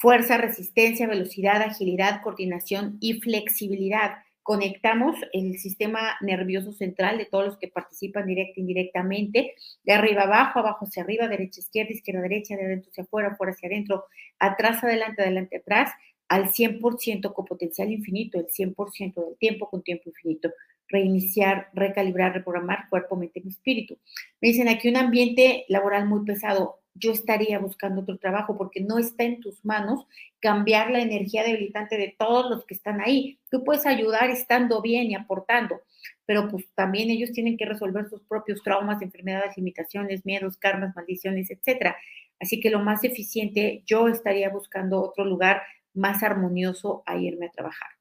fuerza, 0.02 0.38
resistencia, 0.40 1.08
velocidad, 1.08 1.62
agilidad, 1.62 2.24
coordinación 2.24 2.98
y 3.00 3.22
flexibilidad. 3.22 4.14
Conectamos 4.42 5.16
el 5.32 5.60
sistema 5.60 6.18
nervioso 6.22 6.74
central 6.74 7.20
de 7.20 7.26
todos 7.26 7.46
los 7.46 7.58
que 7.60 7.68
participan 7.68 8.26
directa 8.26 8.54
e 8.58 8.62
indirectamente, 8.62 9.54
de 9.84 9.94
arriba 9.94 10.24
abajo, 10.24 10.58
abajo 10.58 10.86
hacia 10.86 11.04
arriba, 11.04 11.28
derecha, 11.28 11.60
izquierda, 11.60 11.92
izquierda, 11.92 12.22
derecha, 12.22 12.56
de 12.56 12.66
adentro 12.66 12.90
hacia 12.90 13.04
afuera, 13.04 13.30
afuera 13.30 13.54
hacia 13.54 13.70
adentro, 13.70 14.06
atrás, 14.40 14.84
adelante, 14.84 15.22
adelante, 15.22 15.58
atrás, 15.58 15.92
al 16.28 16.52
100% 16.52 17.32
con 17.34 17.46
potencial 17.46 17.92
infinito, 17.92 18.40
el 18.40 18.48
100% 18.48 19.24
del 19.24 19.38
tiempo 19.38 19.70
con 19.70 19.84
tiempo 19.84 20.10
infinito. 20.10 20.50
Reiniciar, 20.92 21.70
recalibrar, 21.74 22.34
reprogramar 22.34 22.90
cuerpo, 22.90 23.16
mente 23.16 23.42
y 23.44 23.48
espíritu. 23.48 23.98
Me 24.42 24.50
dicen 24.50 24.68
aquí 24.68 24.90
un 24.90 24.98
ambiente 24.98 25.66
laboral 25.70 26.08
muy 26.08 26.26
pesado 26.26 26.82
yo 26.94 27.12
estaría 27.12 27.60
buscando 27.60 28.02
otro 28.02 28.18
trabajo 28.18 28.58
porque 28.58 28.82
no 28.82 28.98
está 28.98 29.24
en 29.24 29.40
tus 29.40 29.64
manos 29.64 30.06
cambiar 30.40 30.92
la 30.92 31.02
energía 31.02 31.44
debilitante 31.44 31.98
de 31.98 32.16
todos 32.18 32.50
los 32.50 32.66
que 32.66 32.74
están 32.74 33.02
ahí. 33.02 33.40
Tú 33.50 33.64
puedes 33.64 33.86
ayudar 33.86 34.30
estando 34.30 34.82
bien 34.82 35.10
y 35.10 35.16
aportando, 35.16 35.82
pero 36.26 36.48
pues 36.50 36.66
también 36.76 37.10
ellos 37.10 37.32
tienen 37.32 37.58
que 37.58 37.66
resolver 37.66 38.10
sus 38.10 38.22
propios 38.24 38.62
traumas, 38.64 39.02
enfermedades, 39.02 39.58
limitaciones, 39.58 40.26
miedos, 40.26 40.58
karmas, 40.58 40.96
maldiciones, 40.96 41.50
etcétera. 41.50 41.96
Así 42.40 42.60
que 42.60 42.70
lo 42.70 42.80
más 42.80 43.04
eficiente, 43.04 43.84
yo 43.86 44.08
estaría 44.08 44.50
buscando 44.50 45.02
otro 45.02 45.24
lugar 45.26 45.62
más 45.94 46.24
armonioso 46.24 47.04
a 47.06 47.18
irme 47.18 47.48
a 47.48 47.52
trabajar. 47.52 48.01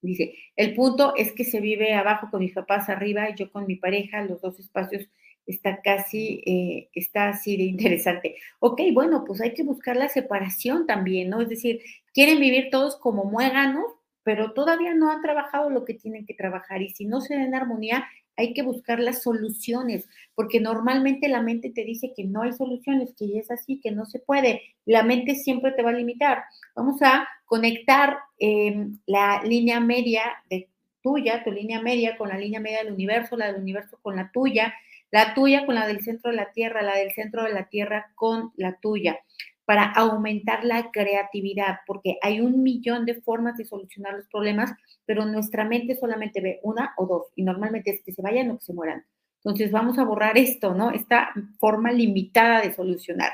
Dice, 0.00 0.34
el 0.56 0.74
punto 0.74 1.14
es 1.16 1.32
que 1.32 1.44
se 1.44 1.60
vive 1.60 1.94
abajo 1.94 2.28
con 2.30 2.40
mis 2.40 2.54
papás 2.54 2.88
arriba 2.88 3.34
yo 3.34 3.50
con 3.50 3.66
mi 3.66 3.76
pareja, 3.76 4.22
los 4.22 4.40
dos 4.40 4.58
espacios 4.60 5.08
está 5.46 5.80
casi, 5.82 6.42
eh, 6.46 6.90
está 6.94 7.30
así 7.30 7.56
de 7.56 7.64
interesante. 7.64 8.36
Ok, 8.60 8.80
bueno, 8.92 9.24
pues 9.24 9.40
hay 9.40 9.54
que 9.54 9.64
buscar 9.64 9.96
la 9.96 10.08
separación 10.08 10.86
también, 10.86 11.30
¿no? 11.30 11.40
Es 11.40 11.48
decir, 11.48 11.80
quieren 12.12 12.38
vivir 12.38 12.68
todos 12.70 12.96
como 12.96 13.24
muéganos, 13.24 13.86
pero 14.22 14.52
todavía 14.52 14.94
no 14.94 15.10
han 15.10 15.22
trabajado 15.22 15.70
lo 15.70 15.84
que 15.84 15.94
tienen 15.94 16.26
que 16.26 16.34
trabajar 16.34 16.82
y 16.82 16.90
si 16.90 17.06
no 17.06 17.20
se 17.20 17.34
dan 17.34 17.54
armonía, 17.54 18.06
hay 18.36 18.54
que 18.54 18.62
buscar 18.62 19.00
las 19.00 19.22
soluciones, 19.22 20.06
porque 20.34 20.60
normalmente 20.60 21.28
la 21.28 21.42
mente 21.42 21.70
te 21.70 21.82
dice 21.82 22.12
que 22.14 22.24
no 22.24 22.42
hay 22.42 22.52
soluciones, 22.52 23.12
que 23.18 23.38
es 23.38 23.50
así, 23.50 23.80
que 23.80 23.90
no 23.90 24.06
se 24.06 24.20
puede. 24.20 24.62
La 24.84 25.02
mente 25.02 25.34
siempre 25.34 25.72
te 25.72 25.82
va 25.82 25.90
a 25.90 25.94
limitar. 25.94 26.44
Vamos 26.76 27.02
a 27.02 27.26
conectar 27.48 28.18
em, 28.38 28.98
la 29.06 29.42
línea 29.42 29.80
media 29.80 30.22
de 30.50 30.68
tuya, 31.02 31.42
tu 31.42 31.50
línea 31.50 31.80
media 31.80 32.16
con 32.16 32.28
la 32.28 32.36
línea 32.36 32.60
media 32.60 32.84
del 32.84 32.92
universo, 32.92 33.36
la 33.36 33.46
del 33.46 33.62
universo 33.62 33.98
con 34.02 34.16
la 34.16 34.30
tuya, 34.30 34.74
la 35.10 35.32
tuya 35.34 35.64
con 35.64 35.74
la 35.74 35.86
del 35.86 36.02
centro 36.02 36.30
de 36.30 36.36
la 36.36 36.52
Tierra, 36.52 36.82
la 36.82 36.96
del 36.96 37.10
centro 37.12 37.42
de 37.44 37.52
la 37.52 37.64
Tierra 37.68 38.12
con 38.14 38.52
la 38.56 38.78
tuya, 38.78 39.18
para 39.64 39.84
aumentar 39.84 40.64
la 40.64 40.90
creatividad, 40.90 41.78
porque 41.86 42.18
hay 42.20 42.40
un 42.40 42.62
millón 42.62 43.06
de 43.06 43.20
formas 43.22 43.56
de 43.56 43.64
solucionar 43.64 44.14
los 44.14 44.28
problemas, 44.28 44.72
pero 45.06 45.24
nuestra 45.24 45.64
mente 45.64 45.96
solamente 45.96 46.42
ve 46.42 46.60
una 46.62 46.92
o 46.98 47.06
dos, 47.06 47.26
y 47.34 47.42
normalmente 47.42 47.90
es 47.90 48.02
que 48.02 48.12
se 48.12 48.20
vayan 48.20 48.50
o 48.50 48.58
que 48.58 48.64
se 48.64 48.74
mueran. 48.74 49.04
Entonces 49.42 49.70
vamos 49.70 49.98
a 49.98 50.04
borrar 50.04 50.36
esto, 50.36 50.74
¿no? 50.74 50.90
Esta 50.90 51.32
forma 51.58 51.92
limitada 51.92 52.60
de 52.60 52.74
solucionar. 52.74 53.32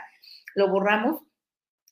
Lo 0.55 0.69
borramos 0.69 1.23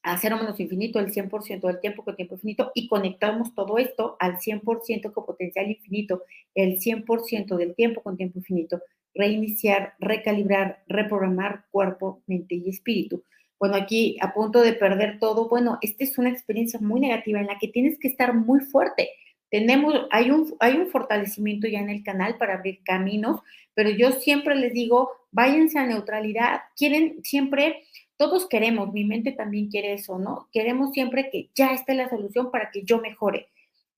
a 0.02 0.18
cero 0.18 0.36
menos 0.36 0.58
infinito, 0.58 0.98
el 0.98 1.12
100% 1.12 1.60
del 1.60 1.80
tiempo 1.80 2.04
con 2.04 2.16
tiempo 2.16 2.34
infinito, 2.34 2.72
y 2.74 2.88
conectamos 2.88 3.54
todo 3.54 3.78
esto 3.78 4.16
al 4.18 4.38
100% 4.38 5.12
con 5.12 5.26
potencial 5.26 5.70
infinito, 5.70 6.22
el 6.54 6.78
100% 6.78 7.56
del 7.56 7.74
tiempo 7.74 8.02
con 8.02 8.16
tiempo 8.16 8.38
infinito, 8.38 8.80
reiniciar, 9.14 9.94
recalibrar, 10.00 10.82
reprogramar 10.88 11.66
cuerpo, 11.70 12.22
mente 12.26 12.54
y 12.56 12.68
espíritu. 12.68 13.22
Bueno, 13.58 13.76
aquí 13.76 14.16
a 14.20 14.32
punto 14.34 14.60
de 14.60 14.72
perder 14.72 15.20
todo, 15.20 15.48
bueno, 15.48 15.78
esta 15.82 16.02
es 16.02 16.18
una 16.18 16.30
experiencia 16.30 16.80
muy 16.80 16.98
negativa 17.00 17.38
en 17.38 17.46
la 17.46 17.58
que 17.60 17.68
tienes 17.68 17.96
que 17.98 18.08
estar 18.08 18.34
muy 18.34 18.60
fuerte. 18.60 19.10
Tenemos, 19.52 19.94
hay 20.10 20.30
un, 20.30 20.52
hay 20.58 20.78
un 20.78 20.88
fortalecimiento 20.88 21.68
ya 21.68 21.78
en 21.78 21.90
el 21.90 22.02
canal 22.02 22.38
para 22.38 22.54
abrir 22.54 22.80
caminos, 22.84 23.40
pero 23.74 23.90
yo 23.90 24.12
siempre 24.12 24.56
les 24.56 24.72
digo, 24.72 25.10
váyanse 25.30 25.78
a 25.78 25.86
neutralidad. 25.86 26.62
Quieren 26.76 27.20
siempre, 27.22 27.84
todos 28.22 28.46
queremos, 28.46 28.92
mi 28.92 29.04
mente 29.04 29.32
también 29.32 29.68
quiere 29.68 29.94
eso, 29.94 30.16
¿no? 30.16 30.46
Queremos 30.52 30.92
siempre 30.92 31.28
que 31.28 31.50
ya 31.56 31.72
esté 31.72 31.92
la 31.92 32.08
solución 32.08 32.52
para 32.52 32.70
que 32.70 32.84
yo 32.84 33.00
mejore. 33.00 33.48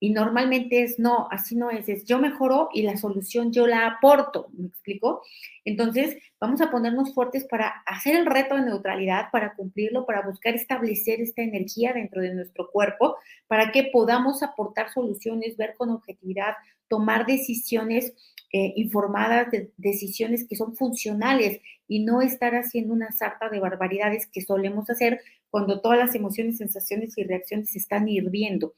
Y 0.04 0.10
normalmente 0.10 0.82
es 0.82 0.98
no, 0.98 1.28
así 1.30 1.56
no 1.56 1.70
es, 1.70 1.88
es 1.88 2.04
yo 2.04 2.18
mejoro 2.18 2.68
y 2.74 2.82
la 2.82 2.98
solución 2.98 3.54
yo 3.54 3.66
la 3.66 3.86
aporto, 3.86 4.50
¿me 4.52 4.66
explico? 4.66 5.22
Entonces, 5.64 6.18
vamos 6.38 6.60
a 6.60 6.70
ponernos 6.70 7.14
fuertes 7.14 7.44
para 7.44 7.68
hacer 7.86 8.14
el 8.14 8.26
reto 8.26 8.54
de 8.54 8.66
neutralidad, 8.66 9.30
para 9.32 9.54
cumplirlo, 9.54 10.04
para 10.04 10.20
buscar 10.20 10.54
establecer 10.54 11.22
esta 11.22 11.40
energía 11.40 11.94
dentro 11.94 12.20
de 12.20 12.34
nuestro 12.34 12.68
cuerpo, 12.70 13.16
para 13.46 13.72
que 13.72 13.84
podamos 13.84 14.42
aportar 14.42 14.92
soluciones, 14.92 15.56
ver 15.56 15.72
con 15.74 15.88
objetividad, 15.88 16.52
tomar 16.86 17.24
decisiones 17.24 18.12
eh, 18.52 18.74
informadas, 18.76 19.50
de, 19.50 19.72
decisiones 19.78 20.46
que 20.46 20.54
son 20.54 20.76
funcionales 20.76 21.62
y 21.88 22.04
no 22.04 22.20
estar 22.20 22.54
haciendo 22.56 22.92
una 22.92 23.10
sarta 23.10 23.48
de 23.48 23.58
barbaridades 23.58 24.26
que 24.26 24.42
solemos 24.42 24.90
hacer 24.90 25.22
cuando 25.48 25.80
todas 25.80 25.98
las 25.98 26.14
emociones, 26.14 26.58
sensaciones 26.58 27.16
y 27.16 27.24
reacciones 27.24 27.74
están 27.74 28.06
hirviendo. 28.06 28.74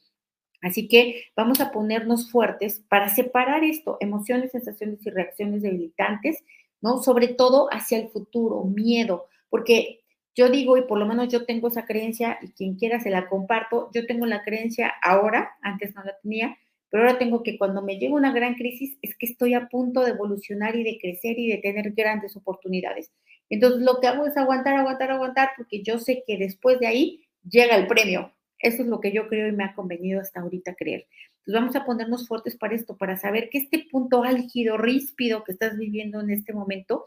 Así 0.63 0.89
que 0.89 1.25
vamos 1.37 1.61
a 1.61 1.71
ponernos 1.71 2.31
fuertes 2.31 2.85
para 2.89 3.09
separar 3.09 3.65
esto, 3.65 3.99
emociones, 4.01 4.53
sensaciones 4.53 5.05
y 5.07 5.11
reacciones 5.11 5.63
debilitantes, 5.63 6.43
¿no? 6.81 7.03
Sobre 7.03 7.29
todo 7.29 7.69
hacia 7.73 7.99
el 7.99 8.09
futuro, 8.09 8.65
miedo, 8.65 9.27
porque 9.49 10.01
yo 10.35 10.51
digo, 10.51 10.77
y 10.77 10.83
por 10.83 10.99
lo 10.99 11.07
menos 11.07 11.29
yo 11.29 11.47
tengo 11.47 11.69
esa 11.69 11.87
creencia, 11.87 12.39
y 12.43 12.53
quien 12.53 12.77
quiera 12.77 13.01
se 13.01 13.11
la 13.11 13.29
comparto, 13.29 13.91
yo 13.95 14.07
tengo 14.07 14.27
la 14.27 14.43
creencia 14.43 14.93
ahora, 15.03 15.57
antes 15.63 15.95
no 15.95 16.05
la 16.05 16.15
tenía, 16.23 16.59
pero 16.91 17.05
ahora 17.05 17.19
tengo 17.19 17.43
que 17.43 17.59
cuando 17.59 17.83
me 17.83 17.99
llega 17.99 18.15
una 18.15 18.33
gran 18.33 18.55
crisis 18.55 18.97
es 19.03 19.17
que 19.17 19.27
estoy 19.27 19.55
a 19.55 19.69
punto 19.69 20.03
de 20.03 20.11
evolucionar 20.11 20.77
y 20.77 20.85
de 20.85 20.99
crecer 21.01 21.39
y 21.39 21.49
de 21.49 21.59
tener 21.59 21.93
grandes 21.93 22.37
oportunidades. 22.37 23.11
Entonces 23.49 23.83
lo 23.83 23.99
que 24.01 24.07
hago 24.07 24.27
es 24.27 24.37
aguantar, 24.37 24.77
aguantar, 24.77 25.11
aguantar, 25.11 25.51
porque 25.57 25.83
yo 25.83 25.99
sé 25.99 26.23
que 26.27 26.37
después 26.37 26.79
de 26.81 26.87
ahí 26.87 27.25
llega 27.49 27.77
el 27.77 27.87
premio, 27.87 28.33
eso 28.59 28.83
es 28.83 28.89
lo 28.89 29.01
que 29.01 29.13
yo 29.13 29.29
creo 29.29 29.49
y 29.49 29.53
me 29.53 29.65
ha 29.65 29.75
convenido 29.75 30.21
hasta 30.21 30.41
ahorita 30.41 30.75
creer. 30.75 31.07
Entonces 31.47 31.61
vamos 31.61 31.77
a 31.77 31.85
ponernos 31.85 32.27
fuertes 32.27 32.57
para 32.57 32.75
esto, 32.75 32.97
para 32.97 33.17
saber 33.17 33.49
que 33.51 33.59
este 33.59 33.87
punto 33.91 34.25
álgido, 34.25 34.77
ríspido 34.79 35.45
que 35.45 35.53
estás 35.53 35.79
viviendo 35.79 36.21
en 36.21 36.31
este 36.31 36.53
momento 36.53 37.05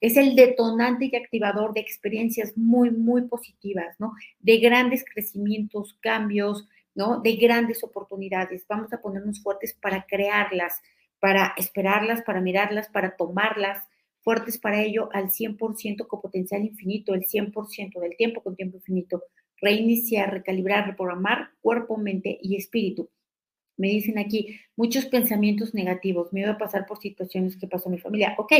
es 0.00 0.16
el 0.16 0.34
detonante 0.34 1.08
y 1.10 1.16
activador 1.16 1.72
de 1.72 1.80
experiencias 1.80 2.56
muy, 2.56 2.90
muy 2.90 3.28
positivas, 3.28 3.94
¿no? 3.98 4.14
De 4.40 4.58
grandes 4.58 5.04
crecimientos, 5.04 5.96
cambios, 6.00 6.68
¿no? 6.94 7.20
De 7.20 7.36
grandes 7.36 7.84
oportunidades. 7.84 8.64
Vamos 8.68 8.92
a 8.92 9.00
ponernos 9.00 9.40
fuertes 9.42 9.74
para 9.74 10.04
crearlas, 10.06 10.80
para 11.20 11.54
esperarlas, 11.56 12.22
para 12.22 12.40
mirarlas, 12.40 12.88
para 12.88 13.16
tomarlas, 13.16 13.86
fuertes 14.22 14.58
para 14.58 14.82
ello 14.82 15.08
al 15.12 15.30
100% 15.30 16.08
con 16.08 16.20
potencial 16.20 16.64
infinito, 16.64 17.14
el 17.14 17.22
100% 17.22 18.00
del 18.00 18.16
tiempo 18.16 18.42
con 18.42 18.56
tiempo 18.56 18.78
infinito. 18.78 19.22
Reiniciar, 19.60 20.32
recalibrar, 20.32 20.86
reprogramar 20.86 21.50
cuerpo, 21.60 21.96
mente 21.96 22.38
y 22.42 22.56
espíritu. 22.56 23.10
Me 23.76 23.88
dicen 23.88 24.18
aquí 24.18 24.58
muchos 24.74 25.04
pensamientos 25.06 25.74
negativos, 25.74 26.32
miedo 26.32 26.52
a 26.52 26.58
pasar 26.58 26.86
por 26.86 26.98
situaciones 26.98 27.56
que 27.56 27.66
pasó 27.66 27.88
en 27.88 27.96
mi 27.96 28.00
familia. 28.00 28.34
Ok, 28.38 28.52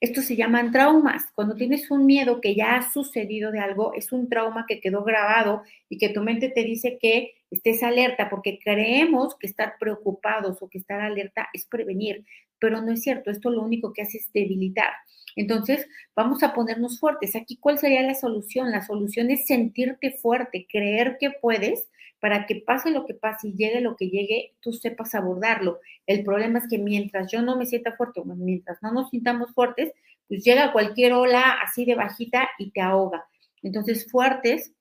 esto 0.00 0.22
se 0.22 0.36
llaman 0.36 0.70
traumas. 0.70 1.24
Cuando 1.34 1.56
tienes 1.56 1.90
un 1.90 2.06
miedo 2.06 2.40
que 2.40 2.54
ya 2.54 2.76
ha 2.76 2.92
sucedido 2.92 3.50
de 3.50 3.58
algo, 3.58 3.94
es 3.94 4.12
un 4.12 4.28
trauma 4.28 4.66
que 4.68 4.80
quedó 4.80 5.02
grabado 5.02 5.62
y 5.88 5.98
que 5.98 6.10
tu 6.10 6.22
mente 6.22 6.50
te 6.50 6.62
dice 6.62 6.98
que 7.00 7.34
estés 7.50 7.82
alerta 7.82 8.30
porque 8.30 8.60
creemos 8.62 9.36
que 9.36 9.48
estar 9.48 9.74
preocupados 9.80 10.62
o 10.62 10.68
que 10.68 10.78
estar 10.78 11.00
alerta 11.00 11.48
es 11.52 11.66
prevenir, 11.66 12.24
pero 12.60 12.80
no 12.80 12.92
es 12.92 13.02
cierto. 13.02 13.30
Esto 13.30 13.50
lo 13.50 13.62
único 13.62 13.92
que 13.92 14.02
hace 14.02 14.18
es 14.18 14.32
debilitar. 14.32 14.92
Entonces, 15.36 15.88
vamos 16.14 16.42
a 16.42 16.54
ponernos 16.54 17.00
fuertes. 17.00 17.34
Aquí, 17.34 17.56
¿cuál 17.56 17.78
sería 17.78 18.02
la 18.02 18.14
solución? 18.14 18.70
La 18.70 18.82
solución 18.82 19.30
es 19.30 19.46
sentirte 19.46 20.12
fuerte, 20.12 20.66
creer 20.70 21.16
que 21.18 21.30
puedes 21.30 21.88
para 22.20 22.46
que 22.46 22.56
pase 22.56 22.90
lo 22.90 23.06
que 23.06 23.14
pase 23.14 23.48
y 23.48 23.54
llegue 23.54 23.80
lo 23.80 23.96
que 23.96 24.08
llegue, 24.08 24.54
tú 24.60 24.72
sepas 24.72 25.14
abordarlo. 25.14 25.80
El 26.06 26.24
problema 26.24 26.58
es 26.58 26.68
que 26.68 26.78
mientras 26.78 27.30
yo 27.32 27.42
no 27.42 27.56
me 27.56 27.66
sienta 27.66 27.92
fuerte, 27.92 28.22
mientras 28.24 28.82
no 28.82 28.92
nos 28.92 29.10
sintamos 29.10 29.52
fuertes, 29.52 29.92
pues 30.28 30.44
llega 30.44 30.72
cualquier 30.72 31.14
ola 31.14 31.58
así 31.62 31.84
de 31.84 31.94
bajita 31.94 32.48
y 32.58 32.70
te 32.70 32.80
ahoga. 32.80 33.26
Entonces, 33.62 34.10
fuertes 34.10 34.72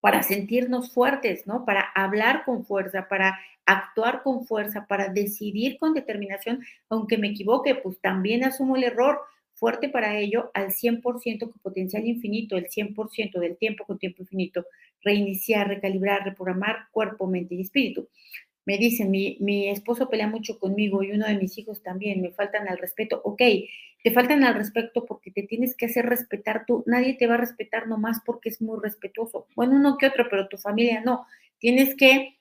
para 0.00 0.22
sentirnos 0.22 0.92
fuertes, 0.92 1.46
¿no? 1.46 1.64
Para 1.64 1.82
hablar 1.94 2.44
con 2.44 2.64
fuerza, 2.64 3.06
para 3.08 3.38
actuar 3.66 4.22
con 4.22 4.46
fuerza, 4.46 4.86
para 4.86 5.08
decidir 5.08 5.78
con 5.78 5.92
determinación, 5.92 6.64
aunque 6.88 7.18
me 7.18 7.28
equivoque, 7.28 7.74
pues 7.74 8.00
también 8.00 8.44
asumo 8.44 8.76
el 8.76 8.84
error, 8.84 9.20
fuerte 9.60 9.90
para 9.90 10.18
ello 10.18 10.50
al 10.54 10.72
100% 10.72 11.50
con 11.50 11.60
potencial 11.62 12.06
infinito, 12.06 12.56
el 12.56 12.68
100% 12.68 13.38
del 13.38 13.58
tiempo 13.58 13.84
con 13.84 13.98
tiempo 13.98 14.22
infinito, 14.22 14.64
reiniciar, 15.02 15.68
recalibrar, 15.68 16.24
reprogramar 16.24 16.88
cuerpo, 16.90 17.26
mente 17.26 17.54
y 17.54 17.60
espíritu. 17.60 18.08
Me 18.64 18.78
dicen, 18.78 19.10
mi, 19.10 19.36
mi 19.40 19.68
esposo 19.68 20.08
pelea 20.08 20.28
mucho 20.28 20.58
conmigo 20.58 21.02
y 21.02 21.12
uno 21.12 21.26
de 21.26 21.36
mis 21.36 21.58
hijos 21.58 21.82
también, 21.82 22.22
me 22.22 22.30
faltan 22.30 22.68
al 22.68 22.78
respeto. 22.78 23.20
Ok, 23.24 23.42
te 24.02 24.10
faltan 24.12 24.44
al 24.44 24.54
respeto 24.54 25.04
porque 25.06 25.30
te 25.30 25.42
tienes 25.42 25.76
que 25.76 25.86
hacer 25.86 26.06
respetar 26.06 26.64
tú. 26.66 26.82
Nadie 26.86 27.14
te 27.14 27.26
va 27.26 27.34
a 27.34 27.38
respetar 27.38 27.86
nomás 27.86 28.20
porque 28.24 28.48
es 28.48 28.62
muy 28.62 28.78
respetuoso. 28.82 29.46
Bueno, 29.56 29.76
uno 29.76 29.98
que 29.98 30.06
otro, 30.06 30.26
pero 30.30 30.48
tu 30.48 30.56
familia 30.56 31.02
no. 31.04 31.26
Tienes 31.58 31.94
que 31.96 32.39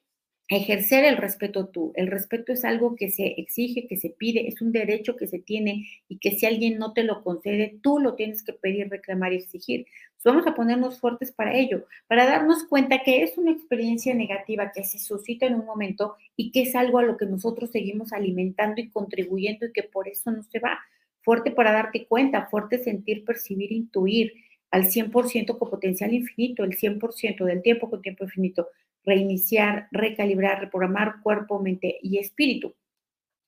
ejercer 0.49 1.05
el 1.05 1.17
respeto 1.17 1.67
tú. 1.67 1.93
El 1.95 2.07
respeto 2.07 2.51
es 2.51 2.65
algo 2.65 2.95
que 2.95 3.11
se 3.11 3.27
exige, 3.39 3.87
que 3.87 3.97
se 3.97 4.09
pide, 4.09 4.47
es 4.47 4.61
un 4.61 4.71
derecho 4.71 5.15
que 5.15 5.27
se 5.27 5.39
tiene 5.39 5.87
y 6.07 6.17
que 6.17 6.31
si 6.31 6.47
alguien 6.47 6.79
no 6.79 6.93
te 6.93 7.03
lo 7.03 7.23
concede, 7.23 7.77
tú 7.83 7.99
lo 7.99 8.15
tienes 8.15 8.43
que 8.43 8.53
pedir, 8.53 8.89
reclamar 8.89 9.31
y 9.31 9.37
exigir. 9.37 9.85
vamos 10.25 10.47
a 10.47 10.55
ponernos 10.55 10.99
fuertes 10.99 11.31
para 11.31 11.55
ello, 11.55 11.85
para 12.07 12.25
darnos 12.25 12.63
cuenta 12.65 13.03
que 13.03 13.23
es 13.23 13.37
una 13.37 13.51
experiencia 13.51 14.13
negativa 14.15 14.71
que 14.73 14.83
se 14.83 14.97
suscita 14.99 15.45
en 15.45 15.55
un 15.55 15.65
momento 15.65 16.15
y 16.35 16.51
que 16.51 16.63
es 16.63 16.75
algo 16.75 16.97
a 16.97 17.03
lo 17.03 17.15
que 17.15 17.27
nosotros 17.27 17.69
seguimos 17.71 18.11
alimentando 18.11 18.81
y 18.81 18.89
contribuyendo 18.89 19.67
y 19.67 19.71
que 19.71 19.83
por 19.83 20.07
eso 20.07 20.31
no 20.31 20.43
se 20.43 20.59
va. 20.59 20.79
Fuerte 21.21 21.51
para 21.51 21.71
darte 21.71 22.07
cuenta, 22.07 22.47
fuerte 22.47 22.79
sentir, 22.79 23.23
percibir, 23.23 23.71
intuir 23.71 24.33
al 24.71 24.85
100% 24.85 25.57
con 25.57 25.69
potencial 25.69 26.13
infinito, 26.13 26.63
el 26.63 26.75
100% 26.77 27.45
del 27.45 27.61
tiempo 27.61 27.89
con 27.89 28.01
tiempo 28.01 28.23
infinito 28.23 28.67
reiniciar, 29.09 29.87
recalibrar, 29.91 30.61
reprogramar 30.61 31.21
cuerpo, 31.21 31.59
mente 31.59 31.97
y 32.01 32.19
espíritu. 32.19 32.75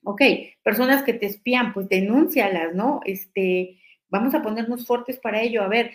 Ok, 0.03 0.21
personas 0.63 1.03
que 1.03 1.13
te 1.13 1.27
espían, 1.27 1.73
pues 1.73 1.87
denúncialas, 1.87 2.73
¿no? 2.73 3.01
Este, 3.05 3.79
vamos 4.09 4.33
a 4.33 4.41
ponernos 4.41 4.87
fuertes 4.87 5.19
para 5.19 5.41
ello. 5.41 5.61
A 5.61 5.67
ver, 5.67 5.91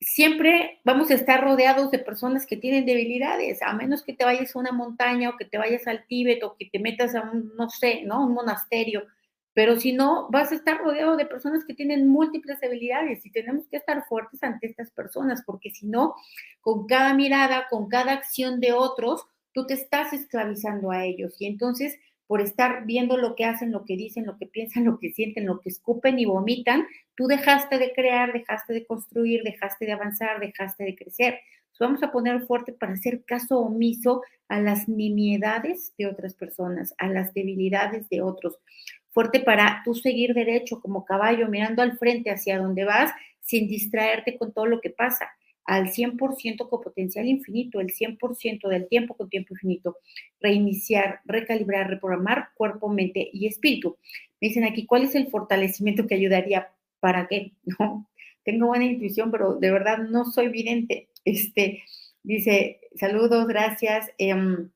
siempre 0.00 0.80
vamos 0.84 1.10
a 1.10 1.14
estar 1.14 1.42
rodeados 1.42 1.90
de 1.90 2.00
personas 2.00 2.46
que 2.46 2.56
tienen 2.56 2.84
debilidades, 2.84 3.62
a 3.62 3.72
menos 3.72 4.02
que 4.02 4.12
te 4.12 4.24
vayas 4.24 4.54
a 4.54 4.58
una 4.58 4.72
montaña 4.72 5.30
o 5.30 5.36
que 5.36 5.44
te 5.44 5.58
vayas 5.58 5.86
al 5.86 6.04
Tíbet 6.06 6.42
o 6.42 6.56
que 6.56 6.66
te 6.66 6.80
metas 6.80 7.14
a 7.14 7.22
un, 7.22 7.52
no 7.56 7.70
sé, 7.70 8.02
¿no? 8.04 8.26
Un 8.26 8.34
monasterio 8.34 9.06
pero 9.58 9.80
si 9.80 9.92
no, 9.92 10.28
vas 10.30 10.52
a 10.52 10.54
estar 10.54 10.78
rodeado 10.78 11.16
de 11.16 11.26
personas 11.26 11.64
que 11.64 11.74
tienen 11.74 12.06
múltiples 12.06 12.62
habilidades 12.62 13.26
y 13.26 13.32
tenemos 13.32 13.66
que 13.66 13.78
estar 13.78 14.06
fuertes 14.06 14.40
ante 14.44 14.68
estas 14.68 14.92
personas, 14.92 15.42
porque 15.44 15.72
si 15.72 15.88
no, 15.88 16.14
con 16.60 16.86
cada 16.86 17.12
mirada, 17.12 17.66
con 17.68 17.88
cada 17.88 18.12
acción 18.12 18.60
de 18.60 18.72
otros, 18.72 19.26
tú 19.50 19.66
te 19.66 19.74
estás 19.74 20.12
esclavizando 20.12 20.92
a 20.92 21.04
ellos. 21.04 21.34
Y 21.40 21.46
entonces, 21.46 21.98
por 22.28 22.40
estar 22.40 22.86
viendo 22.86 23.16
lo 23.16 23.34
que 23.34 23.46
hacen, 23.46 23.72
lo 23.72 23.84
que 23.84 23.96
dicen, 23.96 24.26
lo 24.26 24.38
que 24.38 24.46
piensan, 24.46 24.84
lo 24.84 25.00
que 25.00 25.10
sienten, 25.10 25.46
lo 25.46 25.58
que 25.58 25.70
escupen 25.70 26.20
y 26.20 26.24
vomitan, 26.24 26.86
tú 27.16 27.26
dejaste 27.26 27.78
de 27.78 27.92
crear, 27.92 28.32
dejaste 28.32 28.72
de 28.72 28.86
construir, 28.86 29.42
dejaste 29.42 29.86
de 29.86 29.92
avanzar, 29.92 30.38
dejaste 30.38 30.84
de 30.84 30.94
crecer. 30.94 31.40
vamos 31.80 32.04
a 32.04 32.12
poner 32.12 32.42
fuerte 32.42 32.72
para 32.72 32.92
hacer 32.92 33.24
caso 33.24 33.58
omiso 33.58 34.22
a 34.46 34.60
las 34.60 34.88
nimiedades 34.88 35.94
de 35.98 36.06
otras 36.06 36.34
personas, 36.34 36.94
a 36.96 37.08
las 37.08 37.34
debilidades 37.34 38.08
de 38.08 38.22
otros 38.22 38.60
fuerte 39.18 39.40
para 39.40 39.82
tú 39.84 39.94
seguir 39.94 40.32
derecho 40.32 40.80
como 40.80 41.04
caballo, 41.04 41.48
mirando 41.48 41.82
al 41.82 41.98
frente 41.98 42.30
hacia 42.30 42.56
donde 42.56 42.84
vas, 42.84 43.10
sin 43.40 43.66
distraerte 43.66 44.38
con 44.38 44.52
todo 44.52 44.66
lo 44.66 44.80
que 44.80 44.90
pasa, 44.90 45.28
al 45.64 45.88
100% 45.88 46.68
con 46.68 46.80
potencial 46.80 47.26
infinito, 47.26 47.80
el 47.80 47.88
100% 47.88 48.68
del 48.68 48.86
tiempo 48.86 49.16
con 49.16 49.28
tiempo 49.28 49.54
infinito, 49.54 49.96
reiniciar, 50.40 51.18
recalibrar, 51.24 51.90
reprogramar 51.90 52.50
cuerpo, 52.54 52.88
mente 52.88 53.28
y 53.32 53.48
espíritu. 53.48 53.96
Me 54.40 54.50
dicen 54.50 54.62
aquí, 54.62 54.86
¿cuál 54.86 55.02
es 55.02 55.16
el 55.16 55.26
fortalecimiento 55.26 56.06
que 56.06 56.14
ayudaría? 56.14 56.70
¿Para 57.00 57.26
qué? 57.26 57.54
No, 57.80 58.08
tengo 58.44 58.68
buena 58.68 58.84
intuición, 58.84 59.32
pero 59.32 59.56
de 59.56 59.72
verdad 59.72 59.98
no 59.98 60.26
soy 60.26 60.46
vidente. 60.46 61.08
Este, 61.24 61.82
dice, 62.22 62.82
saludos, 62.94 63.48
gracias. 63.48 64.12
Em, 64.16 64.70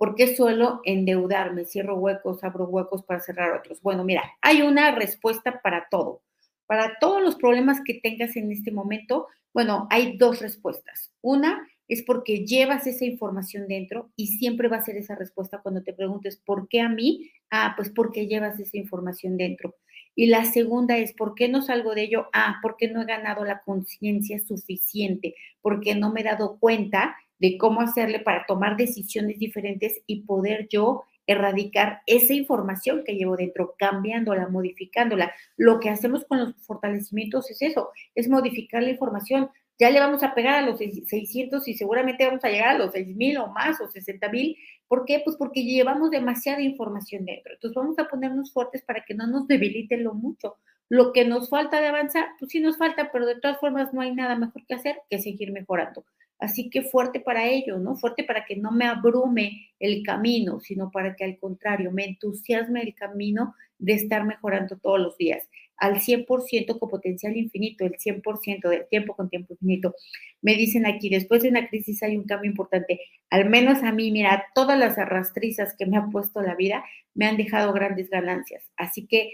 ¿Por 0.00 0.14
qué 0.14 0.34
suelo 0.34 0.80
endeudarme? 0.84 1.66
Cierro 1.66 1.98
huecos, 1.98 2.42
abro 2.42 2.64
huecos 2.64 3.04
para 3.04 3.20
cerrar 3.20 3.52
otros. 3.52 3.82
Bueno, 3.82 4.02
mira, 4.02 4.22
hay 4.40 4.62
una 4.62 4.94
respuesta 4.94 5.60
para 5.60 5.88
todo. 5.90 6.22
Para 6.64 6.96
todos 6.98 7.20
los 7.22 7.36
problemas 7.36 7.82
que 7.84 8.00
tengas 8.02 8.34
en 8.36 8.50
este 8.50 8.72
momento, 8.72 9.26
bueno, 9.52 9.86
hay 9.90 10.16
dos 10.16 10.40
respuestas. 10.40 11.12
Una 11.20 11.68
es 11.86 12.02
porque 12.02 12.46
llevas 12.46 12.86
esa 12.86 13.04
información 13.04 13.68
dentro 13.68 14.10
y 14.16 14.28
siempre 14.28 14.68
va 14.68 14.78
a 14.78 14.82
ser 14.82 14.96
esa 14.96 15.16
respuesta 15.16 15.60
cuando 15.60 15.82
te 15.82 15.92
preguntes, 15.92 16.38
¿por 16.38 16.66
qué 16.68 16.80
a 16.80 16.88
mí? 16.88 17.30
Ah, 17.50 17.74
pues 17.76 17.90
porque 17.90 18.26
llevas 18.26 18.58
esa 18.58 18.78
información 18.78 19.36
dentro. 19.36 19.74
Y 20.14 20.28
la 20.28 20.46
segunda 20.46 20.96
es, 20.96 21.12
¿por 21.12 21.34
qué 21.34 21.50
no 21.50 21.60
salgo 21.60 21.94
de 21.94 22.04
ello? 22.04 22.30
Ah, 22.32 22.56
porque 22.62 22.88
no 22.88 23.02
he 23.02 23.04
ganado 23.04 23.44
la 23.44 23.60
conciencia 23.60 24.38
suficiente, 24.38 25.34
porque 25.60 25.94
no 25.94 26.10
me 26.10 26.22
he 26.22 26.24
dado 26.24 26.58
cuenta 26.58 27.18
de 27.40 27.58
cómo 27.58 27.80
hacerle 27.80 28.20
para 28.20 28.44
tomar 28.46 28.76
decisiones 28.76 29.38
diferentes 29.38 30.00
y 30.06 30.22
poder 30.22 30.68
yo 30.70 31.04
erradicar 31.26 32.00
esa 32.06 32.34
información 32.34 33.02
que 33.04 33.14
llevo 33.14 33.36
dentro, 33.36 33.74
cambiándola, 33.78 34.48
modificándola. 34.48 35.32
Lo 35.56 35.80
que 35.80 35.88
hacemos 35.88 36.24
con 36.24 36.40
los 36.40 36.54
fortalecimientos 36.66 37.50
es 37.50 37.62
eso, 37.62 37.90
es 38.14 38.28
modificar 38.28 38.82
la 38.82 38.90
información. 38.90 39.48
Ya 39.78 39.90
le 39.90 40.00
vamos 40.00 40.22
a 40.22 40.34
pegar 40.34 40.56
a 40.56 40.66
los 40.66 40.78
600 40.78 41.66
y 41.66 41.74
seguramente 41.74 42.26
vamos 42.26 42.44
a 42.44 42.50
llegar 42.50 42.70
a 42.70 42.78
los 42.78 42.92
6,000 42.92 43.38
o 43.38 43.46
más 43.46 43.80
o 43.80 43.88
60,000. 43.88 44.56
¿Por 44.88 45.04
qué? 45.06 45.22
Pues 45.24 45.36
porque 45.36 45.64
llevamos 45.64 46.10
demasiada 46.10 46.60
información 46.60 47.24
dentro. 47.24 47.54
Entonces 47.54 47.74
vamos 47.74 47.98
a 47.98 48.08
ponernos 48.08 48.52
fuertes 48.52 48.82
para 48.82 49.04
que 49.04 49.14
no 49.14 49.26
nos 49.26 49.46
debilite 49.46 49.96
lo 49.96 50.12
mucho. 50.14 50.56
Lo 50.90 51.12
que 51.12 51.24
nos 51.24 51.48
falta 51.48 51.80
de 51.80 51.86
avanzar, 51.86 52.30
pues 52.38 52.50
sí 52.50 52.58
nos 52.58 52.76
falta, 52.76 53.10
pero 53.12 53.24
de 53.24 53.36
todas 53.36 53.58
formas 53.60 53.94
no 53.94 54.00
hay 54.00 54.12
nada 54.12 54.34
mejor 54.34 54.66
que 54.66 54.74
hacer 54.74 55.00
que 55.08 55.20
seguir 55.20 55.52
mejorando. 55.52 56.04
Así 56.40 56.70
que 56.70 56.82
fuerte 56.82 57.20
para 57.20 57.46
ello, 57.46 57.78
¿no? 57.78 57.96
Fuerte 57.96 58.24
para 58.24 58.46
que 58.46 58.56
no 58.56 58.72
me 58.72 58.86
abrume 58.86 59.68
el 59.78 60.02
camino, 60.02 60.58
sino 60.60 60.90
para 60.90 61.14
que 61.14 61.24
al 61.24 61.38
contrario 61.38 61.92
me 61.92 62.04
entusiasme 62.04 62.82
el 62.82 62.94
camino 62.94 63.54
de 63.78 63.92
estar 63.92 64.24
mejorando 64.24 64.78
todos 64.78 64.98
los 65.00 65.16
días, 65.18 65.48
al 65.76 66.00
100% 66.00 66.78
con 66.78 66.88
potencial 66.88 67.36
infinito, 67.36 67.84
el 67.84 67.96
100% 67.98 68.68
del 68.68 68.86
tiempo 68.88 69.16
con 69.16 69.28
tiempo 69.28 69.54
infinito. 69.54 69.94
Me 70.42 70.54
dicen 70.54 70.86
aquí, 70.86 71.08
después 71.08 71.42
de 71.42 71.50
una 71.50 71.68
crisis 71.68 72.02
hay 72.02 72.16
un 72.16 72.24
cambio 72.24 72.50
importante. 72.50 73.00
Al 73.30 73.48
menos 73.48 73.82
a 73.82 73.92
mí, 73.92 74.10
mira, 74.10 74.46
todas 74.54 74.78
las 74.78 74.98
arrastrizas 74.98 75.74
que 75.76 75.86
me 75.86 75.96
ha 75.96 76.06
puesto 76.06 76.42
la 76.42 76.54
vida 76.54 76.84
me 77.14 77.26
han 77.26 77.36
dejado 77.36 77.72
grandes 77.72 78.10
ganancias. 78.10 78.64
Así 78.76 79.06
que 79.06 79.32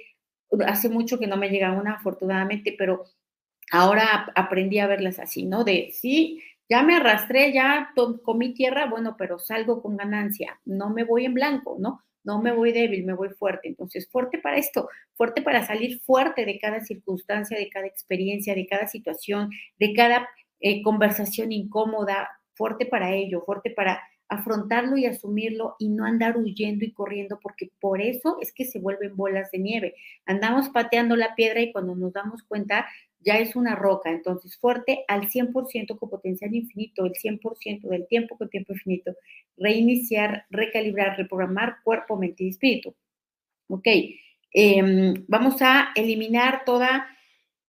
hace 0.66 0.88
mucho 0.88 1.18
que 1.18 1.26
no 1.26 1.36
me 1.36 1.50
llega 1.50 1.72
una, 1.72 1.94
afortunadamente, 1.94 2.74
pero 2.76 3.04
ahora 3.72 4.32
aprendí 4.34 4.78
a 4.78 4.86
verlas 4.86 5.18
así, 5.18 5.44
¿no? 5.44 5.64
De 5.64 5.90
sí, 5.92 6.40
Ya 6.68 6.83
me 6.83 6.96
arrastré, 6.96 7.52
ya 7.52 7.90
comí 8.24 8.52
tierra, 8.55 8.87
bueno, 8.87 9.14
pero 9.16 9.38
salgo 9.38 9.83
con 9.83 9.96
ganancia, 9.96 10.61
no 10.64 10.90
me 10.90 11.05
voy 11.05 11.24
en 11.24 11.35
blanco, 11.35 11.76
¿no? 11.79 12.02
No 12.24 12.42
me 12.42 12.50
voy 12.50 12.72
débil, 12.72 13.05
me 13.05 13.14
voy 13.14 13.29
fuerte. 13.31 13.68
Entonces, 13.68 14.09
fuerte 14.11 14.38
para 14.38 14.57
esto, 14.57 14.88
fuerte 15.14 15.42
para 15.42 15.64
salir 15.64 16.00
fuerte 16.00 16.44
de 16.44 16.59
cada 16.59 16.81
circunstancia, 16.81 17.57
de 17.57 17.70
cada 17.70 17.87
experiencia, 17.87 18.55
de 18.57 18.66
cada 18.66 18.88
situación, 18.88 19.50
de 19.79 19.94
cada 19.94 20.29
eh, 20.61 20.83
conversación 20.83 21.52
incómoda, 21.52 22.29
fuerte 22.55 22.85
para 22.87 23.14
ello, 23.14 23.42
fuerte 23.44 23.70
para 23.70 24.02
afrontarlo 24.29 24.96
y 24.96 25.07
asumirlo 25.07 25.76
y 25.79 25.88
no 25.88 26.05
andar 26.05 26.37
huyendo 26.37 26.85
y 26.85 26.92
corriendo, 26.92 27.38
porque 27.40 27.70
por 27.81 28.00
eso 28.00 28.38
es 28.40 28.52
que 28.52 28.64
se 28.64 28.81
vuelven 28.81 29.16
bolas 29.16 29.50
de 29.52 29.59
nieve. 29.59 29.94
Andamos 30.24 30.68
pateando 30.70 31.14
la 31.16 31.35
piedra 31.37 31.61
y 31.61 31.72
cuando 31.72 31.94
nos 31.94 32.12
damos 32.12 32.42
cuenta 32.42 32.87
ya 33.20 33.38
es 33.38 33.57
una 33.57 33.74
roca, 33.74 34.11
entonces 34.11 34.57
fuerte 34.57 35.05
al 35.09 35.29
100% 35.29 35.98
con 35.98 36.11
potencial 36.11 36.55
infinito, 36.55 37.05
el 37.05 37.14
100% 37.14 37.88
del 37.88 38.07
tiempo 38.07 38.37
con 38.38 38.48
tiempo 38.48 38.72
infinito, 38.72 39.14
reiniciar, 39.57 40.46
recalibrar, 40.50 41.16
reprogramar 41.16 41.76
cuerpo, 41.85 42.16
mente 42.16 42.44
y 42.44 42.48
espíritu. 42.50 42.94
Ok, 43.68 43.87
em, 44.52 45.24
vamos 45.29 45.61
a 45.61 45.90
eliminar 45.96 46.64
toda 46.64 47.09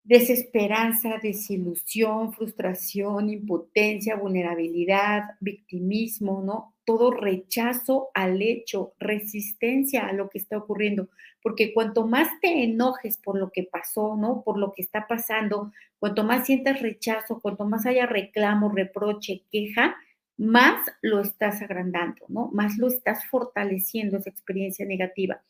desesperanza, 0.04 1.18
desilusión, 1.22 2.34
frustración, 2.34 3.30
impotencia, 3.30 4.16
vulnerabilidad, 4.16 5.24
victimismo, 5.42 6.42
¿no? 6.42 6.77
Todo 6.88 7.12
rechazo 7.12 8.12
al 8.14 8.42
hecho, 8.42 8.94
resistencia 8.98 10.08
a 10.08 10.14
lo 10.14 10.30
que 10.30 10.38
está 10.38 10.58
ocurriendo, 10.58 11.10
porque 11.42 11.74
cuanto 11.74 12.08
más 12.08 12.30
te 12.40 12.64
enojes 12.64 13.18
por 13.18 13.38
lo 13.38 13.52
que 13.52 13.64
pasó, 13.64 14.16
¿no? 14.16 14.42
Por 14.46 14.58
lo 14.58 14.72
que 14.72 14.84
está 14.84 15.06
pasando, 15.06 15.74
cuanto 16.00 16.24
más 16.24 16.46
sientas 16.46 16.82
rechazo, 16.82 17.42
cuanto 17.42 17.66
más 17.66 17.86
haya 17.86 18.06
reclamo, 18.06 18.70
reproche, 18.70 19.44
queja, 19.52 19.98
más 20.38 20.80
lo 21.02 21.20
estás 21.20 21.62
agrandando, 21.62 22.26
¿no? 22.30 22.52
Más 22.54 22.78
lo 22.78 22.88
estás 22.88 23.26
fortaleciendo 23.26 24.16
esa 24.16 24.30
experiencia 24.30 24.86
negativa. 24.86 25.42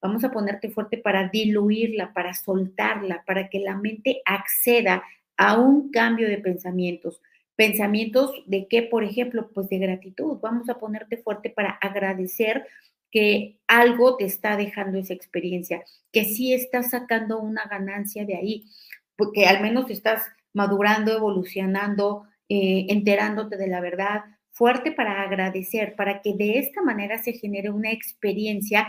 Vamos 0.00 0.22
a 0.22 0.30
ponerte 0.30 0.70
fuerte 0.70 0.98
para 0.98 1.28
diluirla, 1.30 2.12
para 2.12 2.32
soltarla, 2.32 3.24
para 3.26 3.48
que 3.48 3.58
la 3.58 3.76
mente 3.76 4.22
acceda 4.24 5.02
a 5.36 5.58
un 5.58 5.90
cambio 5.90 6.28
de 6.28 6.38
pensamientos. 6.38 7.20
Pensamientos 7.56 8.32
de 8.46 8.68
qué, 8.68 8.82
por 8.82 9.02
ejemplo, 9.02 9.50
pues 9.52 9.68
de 9.68 9.78
gratitud. 9.78 10.38
Vamos 10.40 10.68
a 10.68 10.78
ponerte 10.78 11.16
fuerte 11.16 11.50
para 11.50 11.70
agradecer 11.70 12.66
que 13.10 13.58
algo 13.66 14.16
te 14.16 14.24
está 14.24 14.56
dejando 14.56 14.98
esa 14.98 15.14
experiencia, 15.14 15.82
que 16.12 16.24
sí 16.24 16.52
estás 16.52 16.90
sacando 16.90 17.40
una 17.40 17.64
ganancia 17.64 18.24
de 18.24 18.36
ahí, 18.36 18.64
porque 19.16 19.46
al 19.46 19.62
menos 19.62 19.90
estás 19.90 20.22
madurando, 20.52 21.16
evolucionando, 21.16 22.24
eh, 22.48 22.86
enterándote 22.88 23.56
de 23.56 23.68
la 23.68 23.80
verdad, 23.80 24.24
fuerte 24.52 24.92
para 24.92 25.22
agradecer, 25.22 25.96
para 25.96 26.20
que 26.20 26.34
de 26.34 26.58
esta 26.58 26.82
manera 26.82 27.22
se 27.22 27.32
genere 27.32 27.70
una 27.70 27.90
experiencia 27.90 28.86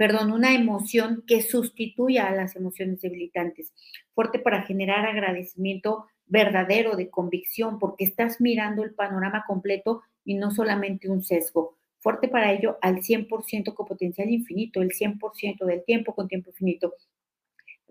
perdón, 0.00 0.32
una 0.32 0.54
emoción 0.54 1.24
que 1.26 1.42
sustituya 1.42 2.26
a 2.26 2.34
las 2.34 2.56
emociones 2.56 3.02
debilitantes. 3.02 3.74
Fuerte 4.14 4.38
para 4.38 4.62
generar 4.62 5.04
agradecimiento 5.04 6.06
verdadero 6.30 6.96
de 6.96 7.10
convicción, 7.10 7.78
porque 7.78 8.04
estás 8.04 8.40
mirando 8.40 8.82
el 8.82 8.94
panorama 8.94 9.44
completo 9.46 10.02
y 10.24 10.34
no 10.34 10.50
solamente 10.50 11.10
un 11.10 11.22
sesgo. 11.22 11.76
Fuerte 11.98 12.28
para 12.28 12.52
ello 12.52 12.78
al 12.80 13.02
100% 13.02 13.74
con 13.74 13.86
potencial 13.86 14.30
infinito, 14.30 14.80
el 14.80 14.92
100% 14.92 15.66
del 15.66 15.84
tiempo 15.84 16.14
con 16.14 16.28
tiempo 16.28 16.50
infinito. 16.50 16.94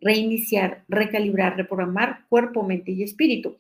Reiniciar, 0.01 0.83
recalibrar, 0.87 1.57
reprogramar 1.57 2.25
cuerpo, 2.29 2.63
mente 2.63 2.91
y 2.91 3.03
espíritu. 3.03 3.59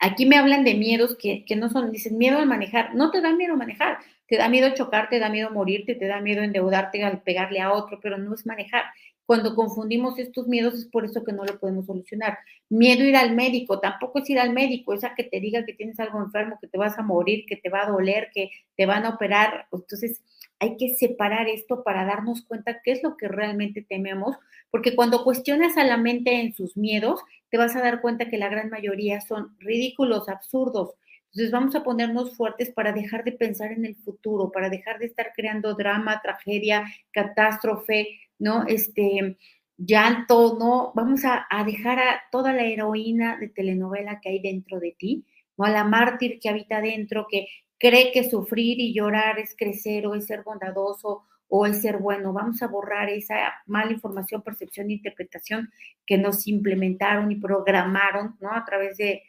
Aquí 0.00 0.24
me 0.26 0.36
hablan 0.36 0.64
de 0.64 0.74
miedos 0.74 1.16
que, 1.16 1.44
que 1.44 1.56
no 1.56 1.68
son, 1.68 1.90
dicen 1.90 2.16
miedo 2.16 2.38
al 2.38 2.46
manejar. 2.46 2.94
No 2.94 3.10
te 3.10 3.20
da 3.20 3.34
miedo 3.34 3.56
manejar, 3.56 3.98
te 4.26 4.36
da 4.36 4.48
miedo 4.48 4.74
chocar, 4.74 5.08
te 5.08 5.18
da 5.18 5.28
miedo 5.28 5.50
morirte, 5.50 5.94
te 5.94 6.06
da 6.06 6.20
miedo 6.20 6.42
endeudarte 6.42 7.02
al 7.04 7.22
pegarle 7.22 7.60
a 7.60 7.72
otro, 7.72 8.00
pero 8.00 8.18
no 8.18 8.34
es 8.34 8.46
manejar. 8.46 8.84
Cuando 9.26 9.54
confundimos 9.54 10.18
estos 10.18 10.46
miedos 10.46 10.74
es 10.74 10.86
por 10.86 11.04
eso 11.04 11.24
que 11.24 11.32
no 11.32 11.44
lo 11.44 11.58
podemos 11.58 11.86
solucionar. 11.86 12.38
Miedo 12.68 13.04
ir 13.04 13.16
al 13.16 13.34
médico, 13.34 13.80
tampoco 13.80 14.18
es 14.18 14.28
ir 14.28 14.38
al 14.38 14.52
médico, 14.52 14.92
es 14.92 15.04
a 15.04 15.14
que 15.14 15.24
te 15.24 15.40
diga 15.40 15.64
que 15.64 15.72
tienes 15.72 15.98
algo 15.98 16.20
enfermo, 16.20 16.58
que 16.60 16.68
te 16.68 16.78
vas 16.78 16.98
a 16.98 17.02
morir, 17.02 17.44
que 17.46 17.56
te 17.56 17.70
va 17.70 17.84
a 17.84 17.90
doler, 17.90 18.30
que 18.34 18.50
te 18.76 18.86
van 18.86 19.06
a 19.06 19.10
operar. 19.10 19.66
Entonces, 19.72 20.22
hay 20.60 20.76
que 20.76 20.94
separar 20.96 21.48
esto 21.48 21.82
para 21.82 22.04
darnos 22.04 22.42
cuenta 22.42 22.80
qué 22.82 22.92
es 22.92 23.02
lo 23.02 23.16
que 23.16 23.28
realmente 23.28 23.82
tememos, 23.82 24.36
porque 24.70 24.94
cuando 24.94 25.24
cuestionas 25.24 25.76
a 25.76 25.84
la 25.84 25.96
mente 25.96 26.40
en 26.40 26.54
sus 26.54 26.76
miedos, 26.76 27.20
te 27.50 27.58
vas 27.58 27.74
a 27.76 27.80
dar 27.80 28.00
cuenta 28.00 28.28
que 28.28 28.38
la 28.38 28.48
gran 28.48 28.70
mayoría 28.70 29.20
son 29.20 29.56
ridículos, 29.58 30.28
absurdos, 30.28 30.94
entonces 31.34 31.50
vamos 31.50 31.74
a 31.74 31.82
ponernos 31.82 32.36
fuertes 32.36 32.70
para 32.70 32.92
dejar 32.92 33.24
de 33.24 33.32
pensar 33.32 33.72
en 33.72 33.84
el 33.84 33.96
futuro, 33.96 34.52
para 34.52 34.70
dejar 34.70 35.00
de 35.00 35.06
estar 35.06 35.32
creando 35.34 35.74
drama, 35.74 36.20
tragedia, 36.22 36.84
catástrofe, 37.10 38.20
¿no? 38.38 38.64
Este, 38.68 39.36
llanto, 39.76 40.56
¿no? 40.60 40.92
Vamos 40.94 41.22
a, 41.24 41.44
dejar 41.64 41.98
a 41.98 42.22
toda 42.30 42.52
la 42.52 42.62
heroína 42.62 43.36
de 43.36 43.48
telenovela 43.48 44.20
que 44.20 44.28
hay 44.28 44.38
dentro 44.40 44.78
de 44.78 44.94
ti, 44.96 45.24
¿no? 45.56 45.64
A 45.64 45.70
la 45.70 45.82
mártir 45.82 46.38
que 46.38 46.48
habita 46.48 46.80
dentro, 46.80 47.26
que 47.28 47.48
cree 47.78 48.12
que 48.12 48.30
sufrir 48.30 48.78
y 48.78 48.94
llorar 48.94 49.40
es 49.40 49.56
crecer 49.58 50.06
o 50.06 50.14
es 50.14 50.26
ser 50.26 50.44
bondadoso 50.44 51.24
o 51.48 51.66
es 51.66 51.82
ser 51.82 51.98
bueno. 51.98 52.32
Vamos 52.32 52.62
a 52.62 52.68
borrar 52.68 53.10
esa 53.10 53.54
mala 53.66 53.90
información, 53.90 54.40
percepción 54.42 54.88
e 54.88 54.94
interpretación 54.94 55.72
que 56.06 56.16
nos 56.16 56.46
implementaron 56.46 57.32
y 57.32 57.36
programaron, 57.36 58.36
¿no? 58.40 58.52
A 58.52 58.64
través 58.64 58.98
de 58.98 59.24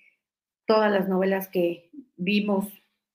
todas 0.66 0.92
las 0.92 1.08
novelas 1.08 1.48
que 1.48 1.85
vimos 2.18 2.68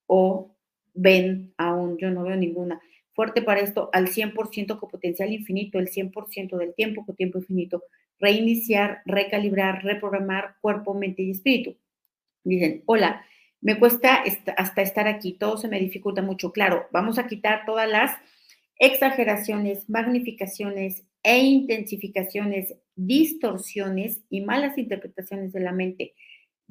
o 0.06 0.54
ven 0.94 1.52
aún, 1.56 1.98
yo 1.98 2.10
no 2.10 2.24
veo 2.24 2.36
ninguna. 2.36 2.80
Fuerte 3.12 3.42
para 3.42 3.60
esto, 3.60 3.90
al 3.92 4.08
100% 4.08 4.78
con 4.78 4.90
potencial 4.90 5.32
infinito, 5.32 5.78
el 5.78 5.88
100% 5.88 6.56
del 6.56 6.74
tiempo 6.74 7.04
con 7.04 7.16
tiempo 7.16 7.38
infinito. 7.38 7.84
Reiniciar, 8.18 9.02
recalibrar, 9.04 9.84
reprogramar 9.84 10.56
cuerpo, 10.60 10.94
mente 10.94 11.22
y 11.22 11.30
espíritu. 11.30 11.76
Dicen, 12.44 12.82
hola, 12.86 13.24
me 13.60 13.78
cuesta 13.78 14.22
hasta 14.56 14.82
estar 14.82 15.06
aquí, 15.06 15.32
todo 15.32 15.58
se 15.58 15.68
me 15.68 15.80
dificulta 15.80 16.22
mucho. 16.22 16.52
Claro, 16.52 16.86
vamos 16.92 17.18
a 17.18 17.26
quitar 17.26 17.64
todas 17.66 17.88
las 17.88 18.16
exageraciones, 18.78 19.88
magnificaciones 19.90 21.04
e 21.22 21.38
intensificaciones, 21.40 22.74
distorsiones 22.96 24.22
y 24.30 24.40
malas 24.40 24.78
interpretaciones 24.78 25.52
de 25.52 25.60
la 25.60 25.72
mente 25.72 26.14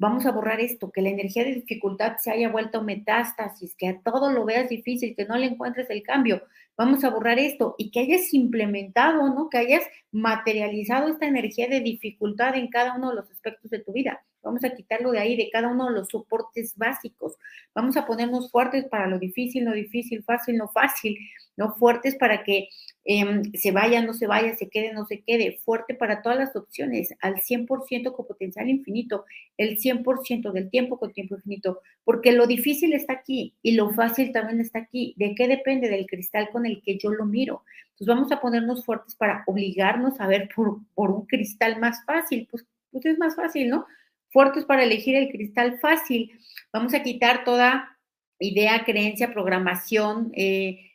vamos 0.00 0.24
a 0.24 0.30
borrar 0.30 0.60
esto, 0.60 0.90
que 0.90 1.02
la 1.02 1.10
energía 1.10 1.44
de 1.44 1.56
dificultad 1.56 2.16
se 2.16 2.30
haya 2.30 2.48
vuelto 2.48 2.82
metástasis, 2.82 3.74
que 3.76 3.86
a 3.86 4.00
todo 4.00 4.32
lo 4.32 4.46
veas 4.46 4.70
difícil, 4.70 5.14
que 5.14 5.26
no 5.26 5.36
le 5.36 5.44
encuentres 5.44 5.90
el 5.90 6.02
cambio. 6.02 6.42
Vamos 6.80 7.04
a 7.04 7.10
borrar 7.10 7.38
esto 7.38 7.74
y 7.76 7.90
que 7.90 8.00
hayas 8.00 8.32
implementado, 8.32 9.28
¿no? 9.34 9.50
Que 9.50 9.58
hayas 9.58 9.82
materializado 10.12 11.08
esta 11.08 11.26
energía 11.26 11.68
de 11.68 11.80
dificultad 11.80 12.56
en 12.56 12.68
cada 12.68 12.96
uno 12.96 13.10
de 13.10 13.16
los 13.16 13.30
aspectos 13.30 13.70
de 13.70 13.80
tu 13.80 13.92
vida. 13.92 14.24
Vamos 14.42 14.64
a 14.64 14.74
quitarlo 14.74 15.10
de 15.10 15.18
ahí, 15.18 15.36
de 15.36 15.50
cada 15.50 15.68
uno 15.68 15.88
de 15.88 15.92
los 15.92 16.08
soportes 16.08 16.74
básicos. 16.76 17.36
Vamos 17.74 17.96
a 17.96 18.06
ponernos 18.06 18.50
fuertes 18.50 18.86
para 18.86 19.06
lo 19.06 19.18
difícil, 19.18 19.64
no 19.64 19.72
difícil, 19.72 20.22
fácil, 20.24 20.56
no 20.56 20.68
fácil, 20.68 21.18
¿no? 21.56 21.74
Fuertes 21.74 22.16
para 22.16 22.42
que 22.42 22.68
em, 23.04 23.42
se 23.52 23.70
vaya, 23.70 24.02
no 24.02 24.14
se 24.14 24.26
vaya, 24.26 24.54
se 24.56 24.70
quede, 24.70 24.94
no 24.94 25.04
se 25.04 25.20
quede. 25.20 25.58
Fuerte 25.62 25.94
para 25.94 26.22
todas 26.22 26.38
las 26.38 26.56
opciones, 26.56 27.14
al 27.20 27.42
100% 27.42 28.12
con 28.14 28.26
potencial 28.26 28.68
infinito, 28.70 29.26
el 29.58 29.78
100% 29.78 30.52
del 30.52 30.70
tiempo 30.70 30.98
con 30.98 31.12
tiempo 31.12 31.34
infinito, 31.34 31.82
porque 32.04 32.32
lo 32.32 32.46
difícil 32.46 32.94
está 32.94 33.12
aquí 33.14 33.54
y 33.62 33.72
lo 33.72 33.92
fácil 33.92 34.32
también 34.32 34.60
está 34.60 34.78
aquí. 34.78 35.14
¿De 35.18 35.34
qué 35.34 35.48
depende? 35.48 35.90
Del 35.90 36.06
cristal 36.06 36.48
con 36.50 36.64
el 36.64 36.69
que 36.82 36.98
yo 36.98 37.10
lo 37.10 37.24
miro. 37.24 37.64
Entonces 37.90 38.06
vamos 38.06 38.32
a 38.32 38.40
ponernos 38.40 38.84
fuertes 38.84 39.14
para 39.14 39.44
obligarnos 39.46 40.20
a 40.20 40.26
ver 40.26 40.48
por, 40.54 41.10
un 41.10 41.26
cristal 41.26 41.78
más 41.80 42.04
fácil. 42.04 42.46
Pues, 42.50 42.64
pues 42.90 43.06
es 43.06 43.18
más 43.18 43.36
fácil, 43.36 43.68
¿no? 43.68 43.86
fuertes 44.30 44.64
para 44.64 44.84
elegir 44.84 45.16
el 45.16 45.30
cristal 45.30 45.78
fácil. 45.80 46.32
Vamos 46.72 46.94
a 46.94 47.02
quitar 47.02 47.44
toda 47.44 47.98
idea, 48.38 48.84
creencia, 48.84 49.32
programación, 49.32 50.32
eh, 50.34 50.92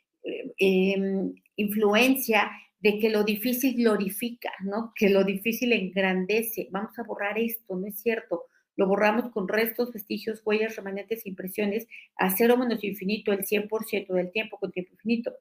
em, 0.58 1.34
influencia 1.56 2.50
de 2.80 2.98
que 2.98 3.10
lo 3.10 3.24
difícil 3.24 3.76
glorifica, 3.76 4.50
¿no? 4.60 4.92
Que 4.94 5.10
lo 5.10 5.24
difícil 5.24 5.72
engrandece. 5.72 6.68
Vamos 6.70 6.98
a 6.98 7.02
borrar 7.04 7.38
esto, 7.38 7.76
no 7.76 7.86
es 7.86 8.00
cierto. 8.00 8.46
Lo 8.76 8.86
borramos 8.86 9.30
con 9.32 9.48
restos, 9.48 9.92
vestigios, 9.92 10.42
huellas, 10.44 10.76
remanentes, 10.76 11.26
impresiones, 11.26 11.86
a 12.16 12.30
cero 12.30 12.56
menos 12.58 12.84
infinito, 12.84 13.32
el 13.32 13.44
100% 13.46 14.12
del 14.12 14.30
tiempo 14.32 14.58
con 14.58 14.70
tiempo 14.72 14.92
infinito. 14.92 15.32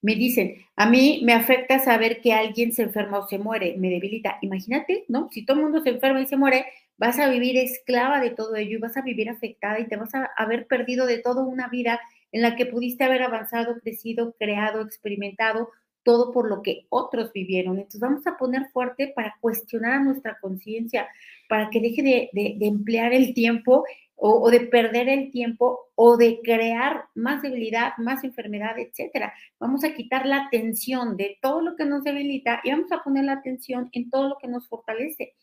Me 0.00 0.14
dicen, 0.14 0.56
a 0.76 0.88
mí 0.88 1.22
me 1.24 1.32
afecta 1.32 1.78
saber 1.80 2.20
que 2.20 2.32
alguien 2.32 2.72
se 2.72 2.82
enferma 2.82 3.18
o 3.18 3.28
se 3.28 3.38
muere, 3.38 3.76
me 3.78 3.90
debilita. 3.90 4.38
Imagínate, 4.42 5.04
¿no? 5.08 5.28
Si 5.32 5.44
todo 5.44 5.56
el 5.56 5.64
mundo 5.64 5.82
se 5.82 5.90
enferma 5.90 6.20
y 6.20 6.26
se 6.26 6.36
muere, 6.36 6.66
vas 6.98 7.18
a 7.18 7.28
vivir 7.28 7.56
esclava 7.56 8.20
de 8.20 8.30
todo 8.30 8.56
ello 8.56 8.76
y 8.78 8.80
vas 8.80 8.96
a 8.96 9.02
vivir 9.02 9.30
afectada 9.30 9.80
y 9.80 9.88
te 9.88 9.96
vas 9.96 10.14
a 10.14 10.30
haber 10.36 10.66
perdido 10.66 11.06
de 11.06 11.18
toda 11.18 11.42
una 11.42 11.68
vida 11.68 12.00
en 12.32 12.42
la 12.42 12.56
que 12.56 12.66
pudiste 12.66 13.04
haber 13.04 13.22
avanzado, 13.22 13.78
crecido, 13.80 14.34
creado, 14.38 14.82
experimentado, 14.82 15.70
todo 16.02 16.32
por 16.32 16.48
lo 16.48 16.62
que 16.62 16.86
otros 16.88 17.32
vivieron. 17.32 17.76
Entonces 17.76 18.00
vamos 18.00 18.26
a 18.26 18.36
poner 18.36 18.66
fuerte 18.72 19.12
para 19.14 19.36
cuestionar 19.40 19.92
a 19.92 20.04
nuestra 20.04 20.38
conciencia, 20.40 21.08
para 21.48 21.70
que 21.70 21.80
deje 21.80 22.02
de, 22.02 22.30
emplear 22.60 23.12
el 23.12 23.34
tiempo 23.34 23.84
o, 24.20 24.50
de 24.50 24.60
perder 24.60 25.08
el 25.08 25.30
tiempo 25.30 25.90
o 25.94 26.16
de 26.16 26.40
crear 26.42 27.04
más 27.14 27.40
debilidad, 27.42 27.92
más 27.98 28.24
enfermedad, 28.24 28.78
etcétera. 28.78 29.32
Vamos 29.60 29.84
a 29.84 29.94
quitar 29.94 30.26
la 30.26 30.46
atención 30.46 31.16
de 31.16 31.38
todo 31.40 31.60
lo 31.60 31.76
que 31.76 31.84
nos 31.84 32.02
debilita 32.02 32.60
y 32.64 32.70
vamos 32.72 32.90
a 32.90 33.02
poner 33.02 33.24
la 33.24 33.34
atención 33.34 33.88
en 33.92 34.10
todo 34.10 34.28
lo 34.28 34.38
que 34.38 34.48
nos 34.48 34.68
fortalece. 34.68 35.34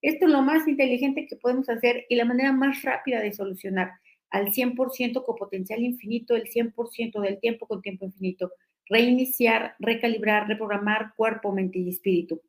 Esto 0.00 0.26
es 0.26 0.32
lo 0.32 0.42
más 0.42 0.66
inteligente 0.66 1.26
que 1.26 1.36
podemos 1.36 1.68
hacer 1.68 2.06
y 2.08 2.16
la 2.16 2.24
manera 2.24 2.52
más 2.52 2.82
rápida 2.82 3.20
de 3.20 3.32
solucionar 3.32 3.92
al 4.30 4.46
100% 4.46 5.24
con 5.24 5.36
potencial 5.36 5.82
infinito, 5.82 6.34
el 6.34 6.48
100% 6.48 7.20
del 7.20 7.38
tiempo 7.38 7.66
con 7.66 7.82
tiempo 7.82 8.06
infinito. 8.06 8.50
Reiniciar, 8.88 9.76
recalibrar, 9.78 10.48
reprogramar 10.48 11.12
cuerpo, 11.16 11.52
mente 11.52 11.78
y 11.78 11.90
espíritu. 11.90 12.40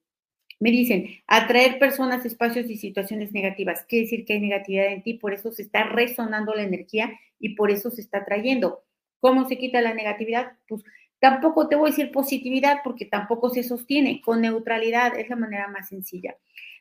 Me 0.63 0.71
dicen, 0.71 1.09
atraer 1.27 1.77
personas, 1.77 2.25
espacios 2.25 2.69
y 2.69 2.77
situaciones 2.77 3.33
negativas. 3.33 3.83
Quiere 3.85 4.05
decir 4.05 4.23
que 4.23 4.35
hay 4.35 4.39
negatividad 4.39 4.93
en 4.93 5.03
ti, 5.03 5.15
por 5.15 5.33
eso 5.33 5.51
se 5.51 5.61
está 5.61 5.83
resonando 5.83 6.55
la 6.55 6.63
energía 6.63 7.19
y 7.37 7.55
por 7.55 7.69
eso 7.69 7.91
se 7.91 7.99
está 7.99 8.23
trayendo. 8.23 8.81
¿Cómo 9.19 9.45
se 9.49 9.57
quita 9.57 9.81
la 9.81 9.93
negatividad? 9.93 10.53
Pues 10.69 10.81
tampoco 11.19 11.67
te 11.67 11.75
voy 11.75 11.89
a 11.89 11.91
decir 11.91 12.13
positividad 12.13 12.77
porque 12.81 13.03
tampoco 13.03 13.49
se 13.49 13.63
sostiene. 13.63 14.21
Con 14.21 14.39
neutralidad 14.39 15.19
es 15.19 15.27
la 15.27 15.35
manera 15.35 15.67
más 15.67 15.89
sencilla. 15.89 16.37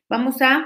Vamos 0.08 0.40
a 0.42 0.64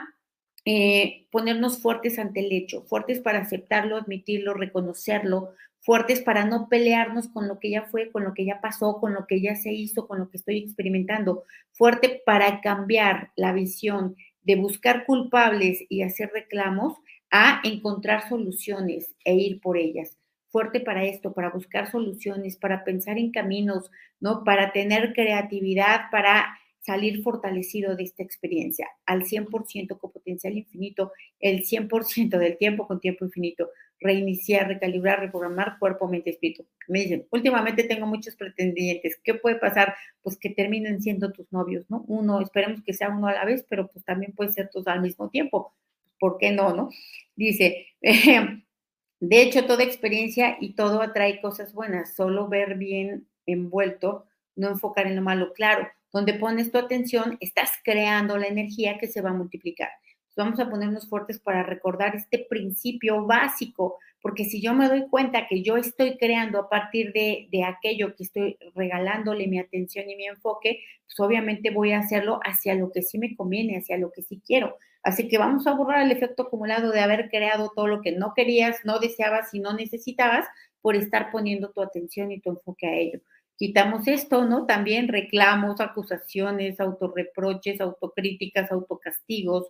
eh, 0.67 1.27
ponernos 1.31 1.81
fuertes 1.81 2.19
ante 2.19 2.41
el 2.41 2.53
hecho, 2.53 2.83
fuertes 2.83 3.21
para 3.21 3.39
aceptarlo, 3.39 3.97
admitirlo, 3.97 4.53
reconocerlo, 4.53 5.55
fuertes 5.87 6.21
para 6.21 6.45
no 6.45 6.69
pelearnos 6.69 7.29
con 7.29 7.47
lo 7.47 7.61
que 7.61 7.71
ya 7.71 7.85
fue, 7.85 8.11
con 8.11 8.25
lo 8.25 8.35
que 8.35 8.45
ya 8.45 8.61
pasó, 8.61 8.99
con 8.99 9.15
lo 9.15 9.25
que 9.29 9.41
ya 9.41 9.55
se 9.55 9.73
hizo, 9.73 10.09
con 10.09 10.19
lo 10.19 10.29
que 10.29 10.37
estoy 10.37 10.59
experimentando, 10.59 11.45
fuerte 11.71 12.23
para 12.27 12.61
cambiar 12.61 13.31
la 13.37 13.53
visión 13.53 14.17
de 14.43 14.57
buscar 14.57 15.07
culpables 15.07 15.79
y 15.89 16.03
hacer 16.03 16.33
reclamos 16.35 16.95
a 17.31 17.61
encontrar 17.63 18.29
soluciones 18.29 19.15
e 19.25 19.35
ir 19.37 19.61
por 19.61 19.77
ellas. 19.77 20.19
Fuerte 20.49 20.81
para 20.81 21.05
esto, 21.05 21.33
para 21.33 21.51
buscar 21.51 21.89
soluciones, 21.89 22.57
para 22.57 22.83
pensar 22.83 23.17
en 23.17 23.31
caminos, 23.31 23.89
¿no? 24.19 24.43
Para 24.43 24.73
tener 24.73 25.13
creatividad, 25.13 26.11
para 26.11 26.59
salir 26.81 27.23
fortalecido 27.23 27.95
de 27.97 28.05
esta 28.05 28.23
experiencia 28.23 28.89
al 29.07 29.23
100% 29.23 29.99
con 29.99 30.13
potencial 30.13 30.57
infinito, 30.57 31.13
el 31.41 31.65
100% 31.65 32.39
del 32.39 32.57
tiempo 32.59 32.87
con 32.87 33.01
tiempo 33.01 33.25
infinito, 33.25 33.69
reiniciar, 34.01 34.69
recalibrar, 34.69 35.21
reprogramar 35.21 35.79
cuerpo, 35.79 36.09
mente, 36.09 36.31
espíritu. 36.31 36.67
Me 36.89 37.01
dicen, 37.01 37.27
últimamente 37.31 37.85
tengo 37.85 38.07
muchos 38.07 38.37
pretendientes, 38.37 39.19
¿qué 39.25 39.35
puede 39.35 39.57
pasar? 39.57 39.95
Pues 40.23 40.37
que 40.39 40.51
terminen 40.51 41.01
siendo 41.01 41.33
tus 41.33 41.51
novios, 41.53 41.87
¿no? 41.89 42.05
Uno, 42.09 42.41
esperemos 42.41 42.83
que 42.83 42.93
sea 42.93 43.11
uno 43.11 43.27
a 43.29 43.33
la 43.33 43.45
vez, 43.45 43.65
pero 43.69 43.89
pues 43.89 44.05
también 44.05 44.33
puede 44.33 44.53
ser 44.53 44.69
todos 44.69 44.87
al 44.89 45.01
mismo 45.03 45.29
tiempo. 45.31 45.75
¿Por 46.19 46.39
qué 46.39 46.53
no, 46.53 46.75
no? 46.75 46.91
Dice, 47.35 47.87
de 48.01 49.43
hecho, 49.43 49.67
toda 49.67 49.85
experiencia 49.85 50.57
y 50.61 50.75
todo 50.75 51.03
atrae 51.03 51.41
cosas 51.41 51.73
buenas, 51.73 52.15
solo 52.15 52.49
ver 52.49 52.77
bien 52.77 53.29
envuelto, 53.47 54.27
no 54.55 54.69
enfocar 54.69 55.07
en 55.07 55.17
lo 55.17 55.23
malo. 55.23 55.53
Claro, 55.53 55.89
donde 56.13 56.35
pones 56.35 56.73
tu 56.73 56.79
atención, 56.79 57.37
estás 57.41 57.73
creando 57.85 58.39
la 58.39 58.47
energía 58.47 58.99
que 58.99 59.07
se 59.07 59.21
va 59.21 59.31
a 59.31 59.35
multiplicar. 59.35 59.91
Vamos 60.37 60.61
a 60.61 60.69
ponernos 60.69 61.09
fuertes 61.09 61.39
para 61.41 61.63
recordar 61.63 62.15
este 62.15 62.47
principio 62.49 63.25
básico, 63.25 63.99
porque 64.21 64.45
si 64.45 64.61
yo 64.61 64.75
me 64.75 64.89
doy 64.89 65.09
cuenta 65.09 65.47
que 65.47 65.63
yo 65.63 65.77
estoy 65.77 66.17
creando 66.19 66.59
a 66.59 66.69
partir 66.69 67.13
de, 67.13 67.49
de 67.51 67.65
aquello 67.65 68.15
que 68.15 68.25
estoy 68.25 68.59
regalándole 68.75 69.47
mi 69.47 69.59
atención 69.59 70.09
y 70.11 70.17
mi 70.17 70.27
enfoque, 70.27 70.81
pues 71.07 71.19
obviamente 71.21 71.71
voy 71.71 71.93
a 71.93 72.01
hacerlo 72.01 72.41
hacia 72.45 72.75
lo 72.75 72.93
que 72.93 73.03
sí 73.03 73.19
me 73.19 73.35
conviene, 73.37 73.79
hacia 73.79 73.99
lo 73.99 74.11
que 74.13 74.23
sí 74.23 74.43
quiero. 74.45 74.77
Así 75.03 75.29
que 75.29 75.39
vamos 75.39 75.67
a 75.67 75.75
borrar 75.75 76.03
el 76.03 76.13
efecto 76.13 76.45
acumulado 76.45 76.91
de 76.91 77.01
haber 77.01 77.29
creado 77.29 77.71
todo 77.75 77.87
lo 77.87 78.03
que 78.03 78.13
no 78.13 78.33
querías, 78.35 78.81
no 78.85 78.99
deseabas 78.99 79.55
y 79.55 79.61
no 79.61 79.73
necesitabas 79.73 80.47
por 80.83 80.97
estar 80.97 81.31
poniendo 81.31 81.71
tu 81.71 81.81
atención 81.81 82.33
y 82.33 82.41
tu 82.41 82.51
enfoque 82.51 82.87
a 82.87 82.95
ello 82.95 83.21
quitamos 83.57 84.07
esto, 84.07 84.45
¿no? 84.45 84.67
También 84.67 85.09
reclamos, 85.09 85.81
acusaciones, 85.81 86.79
autorreproches, 86.81 87.81
autocríticas, 87.81 88.71
autocastigos, 88.71 89.69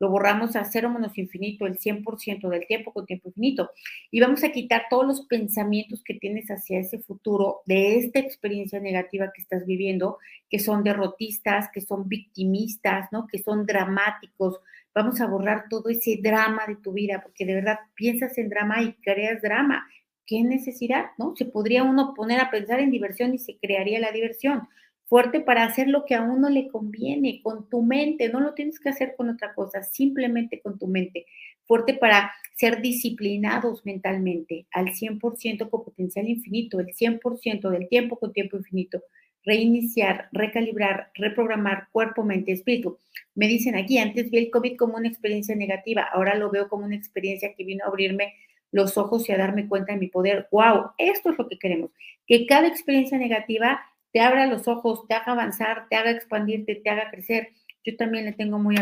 lo 0.00 0.10
borramos 0.10 0.56
a 0.56 0.64
cero 0.64 0.90
menos 0.90 1.16
infinito, 1.18 1.66
el 1.66 1.78
100% 1.78 2.48
del 2.48 2.66
tiempo 2.66 2.92
con 2.92 3.06
tiempo 3.06 3.28
infinito. 3.28 3.70
Y 4.10 4.20
vamos 4.20 4.44
a 4.44 4.52
quitar 4.52 4.84
todos 4.88 5.06
los 5.06 5.26
pensamientos 5.26 6.02
que 6.04 6.14
tienes 6.14 6.48
hacia 6.50 6.78
ese 6.78 6.98
futuro 7.00 7.62
de 7.66 7.98
esta 7.98 8.18
experiencia 8.18 8.80
negativa 8.80 9.32
que 9.34 9.42
estás 9.42 9.66
viviendo, 9.66 10.18
que 10.48 10.58
son 10.58 10.84
derrotistas, 10.84 11.68
que 11.72 11.80
son 11.80 12.08
victimistas, 12.08 13.08
¿no? 13.12 13.26
Que 13.26 13.38
son 13.38 13.66
dramáticos. 13.66 14.60
Vamos 14.94 15.20
a 15.20 15.26
borrar 15.26 15.64
todo 15.68 15.88
ese 15.88 16.18
drama 16.22 16.62
de 16.66 16.76
tu 16.76 16.92
vida, 16.92 17.20
porque 17.22 17.44
de 17.44 17.54
verdad 17.54 17.78
piensas 17.94 18.36
en 18.38 18.48
drama 18.48 18.82
y 18.82 18.94
creas 18.94 19.42
drama 19.42 19.86
qué 20.28 20.42
necesidad, 20.42 21.06
¿no? 21.16 21.34
Se 21.36 21.46
podría 21.46 21.82
uno 21.82 22.12
poner 22.14 22.38
a 22.40 22.50
pensar 22.50 22.80
en 22.80 22.90
diversión 22.90 23.34
y 23.34 23.38
se 23.38 23.58
crearía 23.58 23.98
la 23.98 24.12
diversión. 24.12 24.68
Fuerte 25.08 25.40
para 25.40 25.64
hacer 25.64 25.88
lo 25.88 26.04
que 26.04 26.14
a 26.14 26.20
uno 26.20 26.50
le 26.50 26.68
conviene, 26.68 27.40
con 27.42 27.66
tu 27.70 27.80
mente, 27.80 28.28
no 28.28 28.40
lo 28.40 28.52
tienes 28.52 28.78
que 28.78 28.90
hacer 28.90 29.14
con 29.16 29.30
otra 29.30 29.54
cosa, 29.54 29.82
simplemente 29.82 30.60
con 30.60 30.78
tu 30.78 30.86
mente. 30.86 31.24
Fuerte 31.64 31.94
para 31.94 32.30
ser 32.54 32.82
disciplinados 32.82 33.86
mentalmente, 33.86 34.66
al 34.70 34.88
100% 34.88 35.70
con 35.70 35.82
potencial 35.82 36.28
infinito, 36.28 36.78
el 36.78 36.88
100% 36.88 37.70
del 37.70 37.88
tiempo 37.88 38.18
con 38.18 38.34
tiempo 38.34 38.58
infinito. 38.58 39.02
Reiniciar, 39.44 40.28
recalibrar, 40.30 41.10
reprogramar 41.14 41.88
cuerpo, 41.90 42.22
mente, 42.22 42.52
espíritu. 42.52 42.98
Me 43.34 43.48
dicen 43.48 43.76
aquí, 43.76 43.96
antes 43.96 44.30
vi 44.30 44.36
el 44.36 44.50
COVID 44.50 44.76
como 44.76 44.98
una 44.98 45.08
experiencia 45.08 45.56
negativa, 45.56 46.02
ahora 46.02 46.34
lo 46.34 46.50
veo 46.50 46.68
como 46.68 46.84
una 46.84 46.96
experiencia 46.96 47.54
que 47.54 47.64
vino 47.64 47.82
a 47.84 47.88
abrirme 47.88 48.34
los 48.72 48.98
ojos 48.98 49.26
y 49.26 49.32
a 49.32 49.38
darme 49.38 49.68
cuenta 49.68 49.94
de 49.94 50.00
mi 50.00 50.08
poder. 50.08 50.48
¡Wow! 50.52 50.90
Esto 50.98 51.30
es 51.30 51.38
lo 51.38 51.48
que 51.48 51.58
queremos. 51.58 51.92
Que 52.26 52.44
cada 52.44 52.68
experiencia 52.68 53.16
negativa 53.16 53.80
te 54.18 54.24
abra 54.24 54.48
los 54.48 54.66
ojos, 54.66 55.06
te 55.06 55.14
haga 55.14 55.30
avanzar, 55.30 55.86
te 55.88 55.94
haga 55.94 56.10
expandirte, 56.10 56.74
te 56.74 56.90
haga 56.90 57.08
crecer. 57.08 57.50
Yo 57.84 57.96
también 57.96 58.24
le 58.24 58.32
tengo 58.32 58.58
muy 58.58 58.74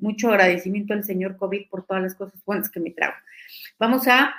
mucho 0.00 0.30
agradecimiento 0.30 0.94
al 0.94 1.04
señor 1.04 1.36
COVID 1.36 1.68
por 1.70 1.86
todas 1.86 2.02
las 2.02 2.16
cosas 2.16 2.44
buenas 2.44 2.68
que 2.72 2.80
me 2.80 2.90
trajo. 2.90 3.16
Vamos 3.78 4.08
a 4.08 4.34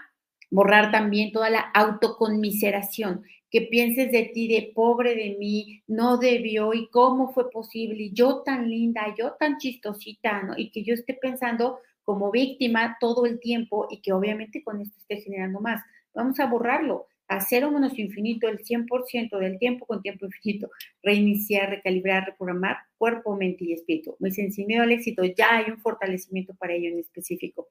borrar 0.52 0.92
también 0.92 1.32
toda 1.32 1.50
la 1.50 1.62
autoconmiseración, 1.62 3.24
que 3.50 3.62
pienses 3.62 4.12
de 4.12 4.24
ti, 4.34 4.50
de 4.50 4.74
pobre 4.76 5.16
de 5.16 5.38
mí, 5.40 5.82
no 5.88 6.18
debió 6.18 6.74
y 6.74 6.90
cómo 6.90 7.32
fue 7.34 7.50
posible, 7.50 8.04
y 8.04 8.12
yo 8.12 8.42
tan 8.44 8.70
linda, 8.70 9.16
yo 9.18 9.36
tan 9.40 9.58
chistosita, 9.58 10.44
¿no? 10.44 10.58
Y 10.58 10.70
que 10.70 10.84
yo 10.84 10.96
esté 10.96 11.14
pensando 11.14 11.80
como 12.04 12.30
víctima 12.30 12.98
todo 13.00 13.26
el 13.26 13.40
tiempo 13.40 13.88
y 13.90 14.02
que 14.02 14.12
obviamente 14.12 14.66
con 14.66 14.82
esto 14.82 15.00
esté 15.00 15.16
generando 15.16 15.62
más. 15.62 15.82
Vamos 16.14 16.42
a 16.42 16.48
borrarlo 16.48 17.08
a 17.28 17.42
cero 17.42 17.72
menos 17.72 17.98
infinito 17.98 18.48
el 18.48 18.60
100% 18.60 19.38
del 19.40 19.58
tiempo 19.58 19.86
con 19.86 20.02
tiempo 20.02 20.26
infinito, 20.26 20.70
reiniciar, 21.02 21.70
recalibrar, 21.70 22.26
reprogramar 22.26 22.78
cuerpo, 22.98 23.36
mente 23.36 23.66
y 23.66 23.74
espíritu. 23.74 24.16
Me 24.20 24.30
dicen, 24.30 24.52
al 24.80 24.92
éxito, 24.92 25.24
ya 25.24 25.58
hay 25.58 25.72
un 25.72 25.80
fortalecimiento 25.80 26.54
para 26.56 26.74
ello 26.74 26.90
en 26.90 27.00
específico. 27.00 27.70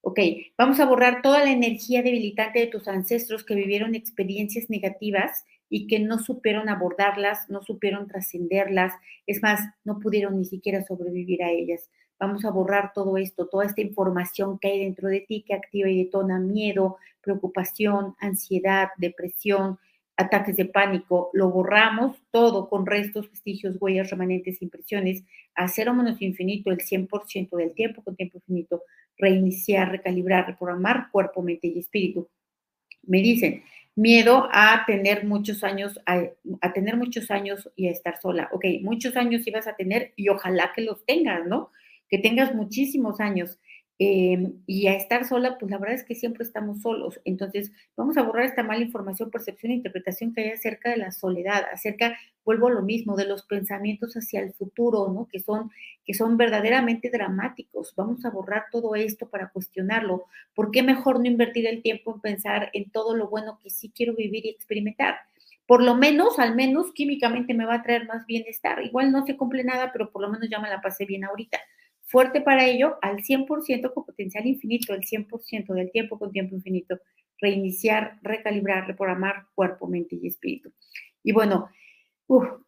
Ok, 0.00 0.20
vamos 0.56 0.78
a 0.80 0.86
borrar 0.86 1.22
toda 1.22 1.44
la 1.44 1.50
energía 1.50 2.02
debilitante 2.02 2.60
de 2.60 2.66
tus 2.66 2.86
ancestros 2.88 3.44
que 3.44 3.54
vivieron 3.54 3.94
experiencias 3.94 4.70
negativas 4.70 5.44
y 5.68 5.86
que 5.86 5.98
no 5.98 6.18
supieron 6.18 6.68
abordarlas, 6.68 7.50
no 7.50 7.62
supieron 7.62 8.06
trascenderlas, 8.06 8.94
es 9.26 9.42
más, 9.42 9.60
no 9.84 9.98
pudieron 9.98 10.38
ni 10.38 10.44
siquiera 10.44 10.82
sobrevivir 10.84 11.42
a 11.42 11.50
ellas. 11.50 11.90
Vamos 12.18 12.44
a 12.44 12.50
borrar 12.50 12.92
todo 12.92 13.16
esto, 13.16 13.46
toda 13.46 13.64
esta 13.64 13.80
información 13.80 14.58
que 14.58 14.68
hay 14.68 14.84
dentro 14.84 15.08
de 15.08 15.20
ti 15.20 15.44
que 15.46 15.54
activa 15.54 15.88
y 15.88 16.04
detona 16.04 16.38
miedo, 16.38 16.96
preocupación, 17.20 18.16
ansiedad, 18.18 18.88
depresión, 18.96 19.78
ataques 20.18 20.56
de 20.56 20.64
pánico. 20.66 21.30
Lo 21.32 21.48
borramos 21.50 22.16
todo 22.30 22.68
con 22.68 22.84
restos, 22.84 23.30
vestigios, 23.30 23.76
huellas, 23.80 24.10
remanentes, 24.10 24.60
impresiones, 24.60 25.24
a 25.54 25.68
cero 25.68 25.94
menos 25.94 26.20
infinito 26.20 26.70
el 26.70 26.78
100% 26.78 27.56
del 27.56 27.72
tiempo 27.72 28.02
con 28.02 28.16
tiempo 28.16 28.38
infinito, 28.38 28.82
reiniciar, 29.16 29.90
recalibrar, 29.90 30.46
reprogramar 30.48 31.10
cuerpo, 31.12 31.42
mente 31.42 31.68
y 31.68 31.78
espíritu. 31.78 32.28
Me 33.04 33.22
dicen, 33.22 33.62
miedo 33.94 34.48
a 34.52 34.84
tener 34.86 35.24
muchos 35.24 35.62
años, 35.62 36.00
a, 36.04 36.24
a, 36.60 36.72
tener 36.72 36.96
muchos 36.96 37.30
años 37.30 37.70
y 37.76 37.86
a 37.86 37.92
estar 37.92 38.20
sola. 38.20 38.48
Ok, 38.52 38.64
muchos 38.82 39.16
años 39.16 39.46
ibas 39.46 39.68
a 39.68 39.76
tener 39.76 40.12
y 40.16 40.28
ojalá 40.28 40.72
que 40.74 40.82
los 40.82 41.04
tengas, 41.06 41.46
¿no? 41.46 41.70
Que 42.08 42.18
tengas 42.18 42.54
muchísimos 42.54 43.20
años 43.20 43.58
em, 44.00 44.54
y 44.66 44.86
a 44.86 44.94
estar 44.94 45.26
sola, 45.26 45.58
pues 45.58 45.70
la 45.70 45.78
verdad 45.78 45.96
es 45.96 46.04
que 46.04 46.14
siempre 46.14 46.44
estamos 46.44 46.82
solos. 46.82 47.20
Entonces, 47.24 47.72
vamos 47.96 48.16
a 48.16 48.22
borrar 48.22 48.44
esta 48.44 48.62
mala 48.62 48.82
información, 48.82 49.30
percepción 49.30 49.72
e 49.72 49.76
interpretación 49.76 50.32
que 50.32 50.42
hay 50.42 50.50
acerca 50.50 50.90
de 50.90 50.98
la 50.98 51.10
soledad, 51.10 51.64
acerca, 51.72 52.16
vuelvo 52.44 52.68
a 52.68 52.72
lo 52.72 52.82
mismo, 52.82 53.16
de 53.16 53.26
los 53.26 53.42
pensamientos 53.44 54.14
hacia 54.14 54.40
el 54.40 54.52
futuro, 54.52 55.08
¿no? 55.12 55.26
Que 55.26 55.40
son, 55.40 55.70
que 56.04 56.14
son 56.14 56.36
verdaderamente 56.36 57.10
dramáticos. 57.10 57.92
Vamos 57.96 58.24
a 58.24 58.30
borrar 58.30 58.66
todo 58.70 58.94
esto 58.94 59.28
para 59.28 59.50
cuestionarlo. 59.50 60.26
¿Por 60.54 60.70
qué 60.70 60.82
mejor 60.84 61.18
no 61.18 61.26
invertir 61.26 61.66
el 61.66 61.82
tiempo 61.82 62.14
en 62.14 62.20
pensar 62.20 62.70
en 62.74 62.90
todo 62.90 63.16
lo 63.16 63.28
bueno 63.28 63.58
que 63.60 63.70
sí 63.70 63.90
quiero 63.94 64.14
vivir 64.14 64.46
y 64.46 64.50
experimentar? 64.50 65.16
por 65.66 65.82
lo 65.82 65.94
menos, 65.94 66.38
al 66.38 66.54
menos 66.56 66.92
químicamente 66.94 67.52
me 67.52 67.66
va 67.66 67.74
a 67.74 67.82
traer 67.82 68.06
más 68.06 68.24
bienestar. 68.24 68.82
Igual 68.82 69.12
no 69.12 69.26
se 69.26 69.36
cumple 69.36 69.64
nada, 69.64 69.92
pero 69.92 70.10
por 70.10 70.22
lo 70.22 70.30
menos 70.30 70.48
ya 70.48 70.58
me 70.60 70.70
la 70.70 70.80
pasé 70.80 71.04
bien 71.04 71.24
ahorita 71.24 71.58
fuerte 72.08 72.40
para 72.40 72.66
ello, 72.66 72.98
al 73.02 73.18
100% 73.18 73.92
con 73.94 74.04
potencial 74.04 74.46
infinito, 74.46 74.94
el 74.94 75.02
100% 75.02 75.74
del 75.74 75.90
tiempo 75.92 76.18
con 76.18 76.32
tiempo 76.32 76.56
infinito, 76.56 76.98
reiniciar, 77.40 78.18
recalibrar, 78.22 78.86
reprogramar 78.86 79.46
cuerpo, 79.54 79.86
mente 79.86 80.18
y 80.20 80.26
espíritu. 80.26 80.72
Y 81.22 81.32
bueno, 81.32 81.68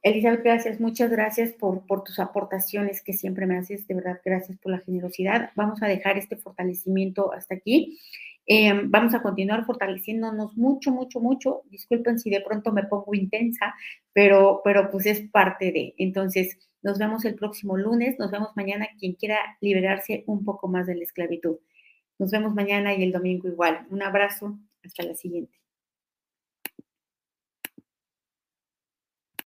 Elizabeth, 0.03 0.42
gracias, 0.42 0.81
muchas 0.81 1.11
gracias 1.11 1.53
por, 1.53 1.87
por 1.87 2.05
tus 2.05 2.18
aportaciones 2.18 3.03
que 3.03 3.12
siempre 3.12 3.46
me 3.46 3.59
haces, 3.59 3.87
de 3.87 3.94
verdad, 3.94 4.20
gracias 4.24 4.59
por 4.59 4.72
la 4.72 4.81
generosidad. 4.81 5.50
Vamos 5.57 5.83
a 5.83 5.88
dejar 5.88 6.18
este 6.18 6.37
fortalecimiento 6.37 7.33
hasta 7.33 7.55
aquí. 7.55 7.98
Em, 8.46 8.90
vamos 8.90 9.14
a 9.14 9.22
continuar 9.22 9.64
fortaleciéndonos 9.64 10.57
mucho, 10.57 10.90
mucho, 10.90 11.20
mucho. 11.20 11.62
Disculpen 11.70 12.18
si 12.18 12.31
de 12.31 12.40
pronto 12.40 12.72
me 12.72 12.85
pongo 12.85 13.14
intensa, 13.14 13.74
pero, 14.12 14.61
pero 14.64 14.90
pues 14.90 15.07
es 15.07 15.20
parte 15.31 15.72
de. 15.72 15.94
Entonces, 15.98 16.59
nos 16.83 16.99
vemos 16.99 17.25
el 17.25 17.35
próximo 17.35 17.77
lunes, 17.77 18.19
nos 18.19 18.31
vemos 18.31 18.51
mañana 18.57 18.88
quien 18.99 19.14
quiera 19.14 19.38
liberarse 19.61 20.25
un 20.27 20.45
poco 20.45 20.69
más 20.69 20.87
de 20.87 20.97
la 20.97 21.03
esclavitud. 21.03 21.59
Nos 22.19 22.31
vemos 22.31 22.55
mañana 22.55 22.95
y 22.95 23.03
el 23.03 23.12
domingo 23.12 23.49
igual. 23.49 23.87
Un 23.90 24.03
abrazo, 24.03 24.59
hasta 24.83 25.03
la 25.05 25.14
siguiente. 25.14 25.60